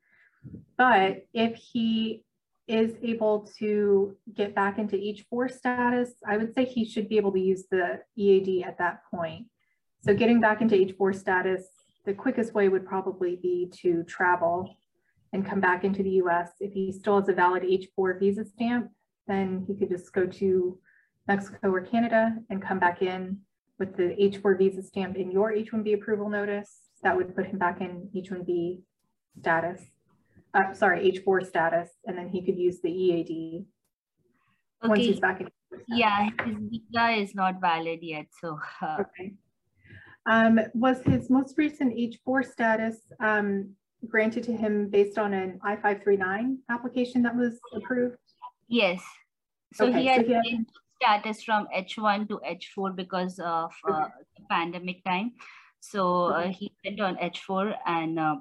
But 0.78 1.26
if 1.34 1.56
he 1.56 2.24
is 2.67 2.93
able 3.04 3.47
to 3.60 4.15
get 4.34 4.56
back 4.56 4.78
into 4.78 4.95
H4 4.95 5.51
status, 5.51 6.12
I 6.28 6.38
would 6.38 6.54
say 6.54 6.65
he 6.65 6.86
should 6.86 7.08
be 7.08 7.17
able 7.17 7.32
to 7.34 7.39
use 7.39 7.65
the 7.69 8.01
EAD 8.15 8.63
at 8.65 8.78
that 8.80 9.01
point. 9.12 9.45
So 10.04 10.13
getting 10.13 10.39
back 10.39 10.62
into 10.62 10.75
H4 10.75 11.15
status, 11.15 11.63
the 12.06 12.13
quickest 12.13 12.54
way 12.54 12.69
would 12.69 12.86
probably 12.86 13.36
be 13.41 13.71
to 13.82 14.04
travel 14.04 14.78
and 15.34 15.45
come 15.45 15.60
back 15.60 15.84
into 15.84 16.01
the 16.01 16.21
US. 16.21 16.51
If 16.60 16.73
he 16.73 16.91
still 16.91 17.19
has 17.19 17.30
a 17.30 17.34
valid 17.34 17.63
H4 17.63 18.19
visa 18.19 18.45
stamp, 18.45 18.91
then 19.28 19.65
he 19.67 19.75
could 19.75 19.89
just 19.89 20.13
go 20.13 20.25
to 20.25 20.80
Mexico 21.28 21.69
or 21.71 21.82
Canada 21.82 22.36
and 22.49 22.62
come 22.62 22.80
back 22.80 23.01
in 23.01 23.39
with 23.80 23.95
the 23.97 24.15
H4 24.19 24.58
visa 24.58 24.82
stamp 24.82 25.17
in 25.17 25.32
your 25.32 25.51
H1B 25.51 25.95
approval 25.95 26.30
notice, 26.30 26.86
that 27.04 27.15
would 27.15 27.36
put 27.36 27.47
him 27.47 27.58
back 27.58 27.82
in 27.82 28.10
H1B 28.15 28.82
status. 29.39 29.82
Uh, 30.56 30.74
sorry, 30.74 31.12
H4 31.12 31.46
status, 31.46 31.89
and 32.06 32.18
then 32.18 32.30
he 32.30 32.41
could 32.41 32.58
use 32.58 32.80
the 32.82 32.89
EAD 32.89 33.65
okay. 34.84 34.89
once 34.89 35.00
he's 35.02 35.20
back 35.20 35.41
in. 35.41 35.50
Yeah, 35.89 36.30
his 36.46 36.56
visa 36.70 37.10
is 37.10 37.36
not 37.36 37.60
valid 37.60 38.00
yet, 38.02 38.28
so. 38.41 38.58
Uh... 38.82 38.98
Okay. 39.02 39.34
Um, 40.28 40.60
was 40.74 41.02
his 41.04 41.30
most 41.30 41.56
recent 41.58 41.94
H4 41.94 42.52
status 42.52 42.98
um, 43.20 43.76
granted 44.08 44.44
to 44.46 44.54
him 44.54 44.89
based 44.89 45.18
on 45.18 45.34
an 45.34 45.60
I-539 45.63 46.58
application 46.70 47.22
that 47.24 47.36
was 47.36 47.60
approved? 47.76 48.18
Yes. 48.68 49.04
So 49.74 49.88
okay, 49.88 50.02
he 50.02 50.08
had, 50.08 50.22
so 50.22 50.28
he 50.28 50.34
had 50.34 50.65
status 51.02 51.44
from 51.44 51.68
H1 51.76 52.30
to 52.30 52.39
H4 52.39 52.96
because 52.96 53.39
of 53.39 53.72
uh, 53.88 54.08
pandemic 54.50 55.04
time. 55.04 55.34
So 55.80 56.26
uh, 56.26 56.48
he 56.48 56.74
went 56.84 57.00
on 57.00 57.18
H4 57.18 57.76
and 57.86 58.18
uh, 58.20 58.36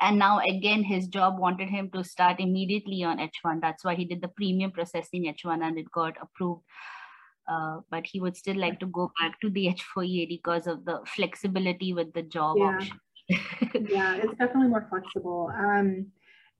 and 0.00 0.18
now 0.18 0.40
again 0.40 0.82
his 0.82 1.06
job 1.08 1.38
wanted 1.38 1.68
him 1.68 1.90
to 1.90 2.04
start 2.04 2.40
immediately 2.40 3.02
on 3.04 3.18
H1. 3.18 3.60
That's 3.60 3.84
why 3.84 3.94
he 3.94 4.04
did 4.04 4.20
the 4.20 4.28
premium 4.28 4.70
processing 4.70 5.24
H1 5.24 5.62
and 5.62 5.78
it 5.78 5.90
got 5.90 6.16
approved. 6.20 6.62
Uh, 7.48 7.78
but 7.90 8.04
he 8.04 8.20
would 8.20 8.36
still 8.36 8.56
like 8.56 8.80
to 8.80 8.86
go 8.86 9.10
back 9.20 9.40
to 9.40 9.50
the 9.50 9.66
H4 9.68 10.04
EAD 10.04 10.28
because 10.28 10.66
of 10.66 10.84
the 10.84 11.00
flexibility 11.06 11.92
with 11.92 12.12
the 12.12 12.22
job 12.22 12.56
yeah. 12.58 12.64
option. 12.64 13.00
yeah, 13.88 14.16
it's 14.16 14.36
definitely 14.36 14.68
more 14.68 14.86
flexible. 14.90 15.52
Um, 15.56 16.08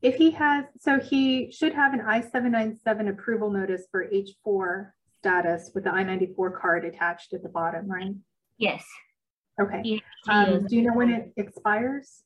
if 0.03 0.15
he 0.15 0.31
has, 0.33 0.65
so 0.79 1.01
he 1.01 1.51
should 1.51 1.75
have 1.75 1.93
an 1.93 2.03
I-797 2.03 3.09
approval 3.09 3.51
notice 3.51 3.87
for 3.91 4.07
H4 4.09 4.91
status 5.19 5.71
with 5.75 5.85
the 5.85 5.93
I-94 5.93 6.61
card 6.61 6.85
attached 6.85 7.33
at 7.33 7.43
the 7.43 7.49
bottom, 7.49 7.91
right? 7.91 8.15
Yes. 8.59 8.85
Okay. 9.61 10.01
Um, 10.29 10.67
do 10.67 10.77
you 10.77 10.83
know 10.83 10.95
when 10.95 11.11
it 11.11 11.33
expires? 11.37 12.23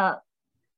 Uh, 0.00 0.16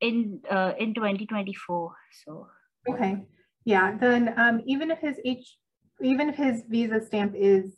in 0.00 0.40
uh, 0.50 0.72
in 0.80 0.94
2024. 0.94 1.94
So. 2.24 2.48
Okay. 2.88 3.24
Yeah. 3.64 3.96
Then 3.96 4.34
um, 4.36 4.62
even 4.66 4.90
if 4.90 4.98
his 4.98 5.16
H, 5.24 5.58
even 6.00 6.28
if 6.28 6.34
his 6.34 6.64
visa 6.68 7.00
stamp 7.00 7.34
is 7.36 7.76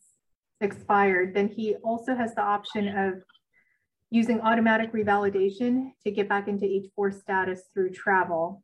expired, 0.62 1.34
then 1.34 1.48
he 1.48 1.74
also 1.84 2.14
has 2.14 2.34
the 2.34 2.40
option 2.40 2.88
of 2.96 3.22
using 4.10 4.40
automatic 4.40 4.92
revalidation 4.94 5.90
to 6.04 6.10
get 6.10 6.28
back 6.30 6.48
into 6.48 6.64
H4 6.64 7.20
status 7.20 7.60
through 7.74 7.90
travel. 7.90 8.62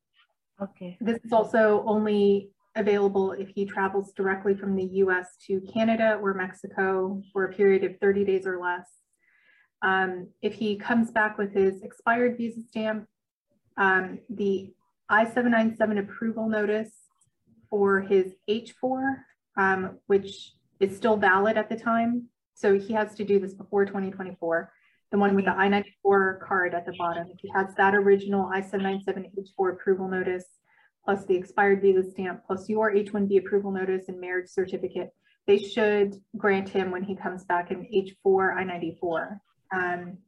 Okay. 0.62 0.97
This 1.01 1.19
is 1.23 1.33
also 1.33 1.83
only 1.87 2.51
available 2.77 3.33
if 3.33 3.49
he 3.49 3.66
travels 3.66 4.12
directly 4.12 4.55
from 4.55 4.75
the 4.75 4.85
US 5.05 5.37
to 5.47 5.61
Canada 5.61 6.19
or 6.23 6.33
Mexico 6.33 7.21
for 7.33 7.45
a 7.45 7.53
period 7.53 7.85
of 7.85 7.99
30 8.01 8.25
days 8.25 8.47
or 8.47 8.59
less. 8.59 9.00
Um, 9.83 10.29
if 10.43 10.55
he 10.55 10.77
comes 10.77 11.11
back 11.11 11.38
with 11.38 11.53
his 11.53 11.83
expired 11.83 12.37
visa 12.37 12.61
stamp, 12.69 13.07
um, 13.77 14.19
the 14.29 14.73
I-797 15.09 15.99
approval 15.99 16.49
notice 16.49 16.93
for 17.69 18.01
his 18.01 18.35
H4, 18.49 19.16
um, 19.57 19.99
which 20.07 20.53
is 20.81 20.97
still 20.97 21.16
valid 21.16 21.57
at 21.57 21.69
the 21.69 21.77
time. 21.77 22.27
So 22.55 22.79
he 22.79 22.93
has 22.93 23.14
to 23.14 23.25
do 23.25 23.40
this 23.40 23.55
before 23.55 23.87
2024. 23.87 24.73
The 25.11 25.19
one 25.19 25.35
with 25.35 25.47
the 25.47 25.57
I-94 25.57 26.40
card 26.40 26.75
at 26.75 26.87
the 26.87 26.93
bottom. 26.99 27.29
If 27.33 27.40
he 27.40 27.51
has 27.55 27.75
that 27.77 27.95
original 27.95 28.51
I-797 28.53 29.31
H4 29.59 29.73
approval 29.73 30.09
notice, 30.09 30.45
plus 31.05 31.25
the 31.25 31.35
expired 31.35 31.81
visa 31.81 32.09
stamp, 32.09 32.43
plus 32.47 32.69
your 32.69 32.95
H-1B 32.95 33.38
approval 33.38 33.73
notice 33.73 34.09
and 34.09 34.21
marriage 34.21 34.49
certificate, 34.49 35.11
they 35.47 35.59
should 35.59 36.14
grant 36.37 36.69
him 36.69 36.90
when 36.90 37.03
he 37.03 37.16
comes 37.16 37.45
back 37.45 37.71
an 37.71 37.88
H4 37.93 38.57
I-94. 38.59 39.40
Um, 39.72 40.18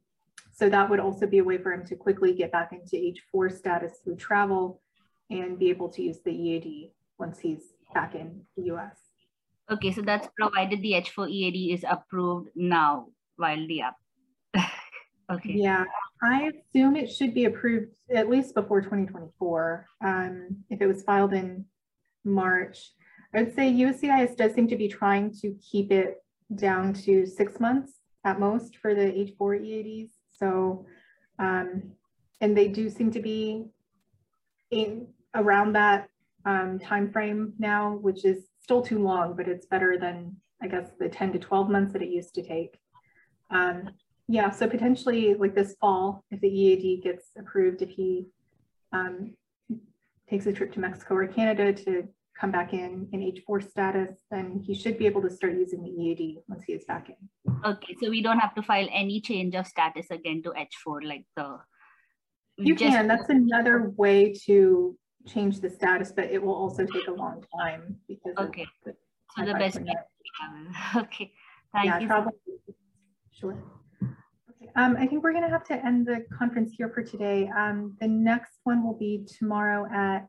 so 0.52 0.68
that 0.68 0.88
would 0.90 1.00
also 1.00 1.26
be 1.26 1.38
a 1.38 1.44
way 1.44 1.58
for 1.58 1.72
him 1.72 1.84
to 1.86 1.96
quickly 1.96 2.34
get 2.34 2.52
back 2.52 2.72
into 2.72 2.96
H4 2.96 3.56
status 3.56 3.98
through 4.04 4.16
travel 4.16 4.80
and 5.30 5.58
be 5.58 5.70
able 5.70 5.88
to 5.90 6.02
use 6.02 6.18
the 6.24 6.30
EAD 6.30 6.92
once 7.18 7.38
he's 7.38 7.62
back 7.94 8.14
in 8.14 8.42
the 8.56 8.64
US. 8.74 8.96
Okay, 9.70 9.92
so 9.92 10.02
that's 10.02 10.28
provided 10.38 10.82
the 10.82 10.92
H4 10.92 11.30
EAD 11.30 11.74
is 11.74 11.84
approved 11.88 12.50
now 12.54 13.06
while 13.36 13.66
the 13.66 13.80
app. 13.82 13.96
okay. 15.32 15.52
Yeah, 15.54 15.84
I 16.22 16.52
assume 16.52 16.96
it 16.96 17.10
should 17.10 17.32
be 17.32 17.46
approved 17.46 17.92
at 18.14 18.28
least 18.28 18.54
before 18.54 18.82
2024. 18.82 19.86
Um, 20.04 20.64
if 20.68 20.82
it 20.82 20.86
was 20.86 21.02
filed 21.02 21.32
in 21.32 21.64
March, 22.24 22.92
I 23.34 23.42
would 23.42 23.54
say 23.54 23.72
USCIS 23.72 24.36
does 24.36 24.52
seem 24.54 24.68
to 24.68 24.76
be 24.76 24.88
trying 24.88 25.32
to 25.40 25.54
keep 25.54 25.90
it 25.90 26.22
down 26.54 26.92
to 26.92 27.24
six 27.24 27.58
months 27.58 28.01
at 28.24 28.40
most 28.40 28.76
for 28.76 28.94
the 28.94 29.02
H4 29.02 29.60
EADs. 29.60 30.10
So, 30.32 30.86
um, 31.38 31.92
and 32.40 32.56
they 32.56 32.68
do 32.68 32.88
seem 32.88 33.10
to 33.12 33.20
be 33.20 33.66
in 34.70 35.06
around 35.34 35.72
that 35.74 36.08
um, 36.44 36.78
time 36.78 37.10
frame 37.10 37.54
now, 37.58 37.94
which 37.96 38.24
is 38.24 38.46
still 38.60 38.82
too 38.82 38.98
long, 38.98 39.34
but 39.36 39.48
it's 39.48 39.66
better 39.66 39.98
than 39.98 40.36
I 40.62 40.68
guess 40.68 40.90
the 40.98 41.08
10 41.08 41.32
to 41.32 41.38
12 41.38 41.68
months 41.68 41.92
that 41.92 42.02
it 42.02 42.08
used 42.08 42.34
to 42.34 42.42
take. 42.42 42.78
Um, 43.50 43.90
yeah, 44.28 44.50
so 44.50 44.68
potentially 44.68 45.34
like 45.34 45.54
this 45.54 45.74
fall, 45.80 46.24
if 46.30 46.40
the 46.40 46.48
EAD 46.48 47.02
gets 47.02 47.30
approved, 47.36 47.82
if 47.82 47.90
he 47.90 48.26
um, 48.92 49.34
takes 50.30 50.46
a 50.46 50.52
trip 50.52 50.72
to 50.72 50.80
Mexico 50.80 51.14
or 51.16 51.26
Canada 51.26 51.72
to 51.72 52.08
come 52.38 52.50
back 52.50 52.72
in 52.72 53.08
in 53.12 53.20
H4 53.20 53.70
status, 53.70 54.24
then 54.30 54.62
he 54.64 54.74
should 54.74 54.98
be 54.98 55.06
able 55.06 55.22
to 55.22 55.30
start 55.30 55.54
using 55.54 55.82
the 55.82 55.90
EAD 55.90 56.38
once 56.48 56.62
he 56.64 56.72
is 56.72 56.84
back 56.84 57.08
in. 57.08 57.16
Okay, 57.64 57.94
so 58.00 58.10
we 58.10 58.22
don't 58.22 58.38
have 58.38 58.54
to 58.54 58.62
file 58.62 58.88
any 58.92 59.20
change 59.20 59.54
of 59.54 59.66
status 59.66 60.10
again 60.10 60.42
to 60.42 60.50
H4 60.50 61.04
like 61.04 61.24
the. 61.36 61.58
You 62.58 62.74
can. 62.74 63.08
That's 63.08 63.28
another 63.28 63.92
way 63.96 64.34
to 64.46 64.96
change 65.26 65.60
the 65.60 65.70
status, 65.70 66.12
but 66.12 66.26
it 66.26 66.42
will 66.42 66.54
also 66.54 66.84
take 66.86 67.08
a 67.08 67.12
long 67.12 67.42
time 67.58 67.96
because. 68.08 68.34
Okay. 68.38 68.66
The 68.84 68.94
so 69.36 69.44
the 69.44 69.54
best. 69.54 69.78
Okay. 70.96 71.32
Thank 71.72 71.86
yeah, 71.86 71.98
you. 72.00 72.06
Travel. 72.06 72.32
Sure. 73.32 73.56
Okay. 74.02 74.70
Um, 74.76 74.96
I 74.98 75.06
think 75.06 75.22
we're 75.22 75.32
going 75.32 75.44
to 75.44 75.50
have 75.50 75.64
to 75.64 75.86
end 75.86 76.06
the 76.06 76.24
conference 76.38 76.72
here 76.76 76.90
for 76.90 77.02
today. 77.02 77.50
Um, 77.56 77.96
the 78.00 78.08
next 78.08 78.60
one 78.64 78.84
will 78.84 78.98
be 78.98 79.26
tomorrow 79.38 79.86
at 79.92 80.28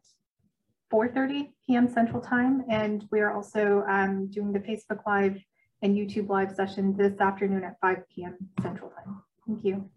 4.30 0.94 1.50
p.m. 1.66 1.90
Central 1.90 2.22
Time. 2.22 2.64
And 2.70 3.08
we 3.12 3.20
are 3.22 3.34
also 3.34 3.84
um, 3.90 4.28
doing 4.28 4.54
the 4.54 4.60
Facebook 4.60 5.00
Live 5.08 5.42
and 5.82 5.98
YouTube 5.98 6.30
Live 6.30 6.56
session 6.56 6.96
this 6.96 7.20
afternoon 7.20 7.64
at 7.64 7.80
5 7.82 7.98
p.m. 8.14 8.38
Central 8.62 8.92
Time. 8.92 9.24
Thank 9.48 9.66
you. 9.66 9.90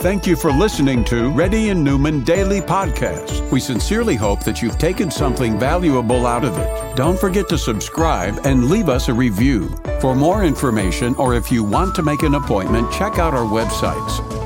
Thank 0.00 0.24
you 0.24 0.36
for 0.36 0.52
listening 0.52 1.04
to 1.06 1.30
Reddy 1.30 1.70
and 1.70 1.82
Neumann 1.82 2.22
Daily 2.22 2.60
Podcast. 2.60 3.50
We 3.50 3.58
sincerely 3.58 4.14
hope 4.14 4.44
that 4.44 4.62
you've 4.62 4.78
taken 4.78 5.10
something 5.10 5.58
valuable 5.58 6.26
out 6.26 6.44
of 6.44 6.56
it. 6.56 6.96
Don't 6.96 7.18
forget 7.18 7.48
to 7.48 7.58
subscribe 7.58 8.38
and 8.44 8.70
leave 8.70 8.88
us 8.88 9.08
a 9.08 9.14
review. 9.14 9.68
For 10.00 10.14
more 10.14 10.44
information 10.44 11.16
or 11.16 11.34
if 11.34 11.50
you 11.50 11.64
want 11.64 11.96
to 11.96 12.04
make 12.04 12.22
an 12.22 12.36
appointment, 12.36 12.92
check 12.92 13.18
out 13.18 13.34
our 13.34 13.46
websites 13.46 14.45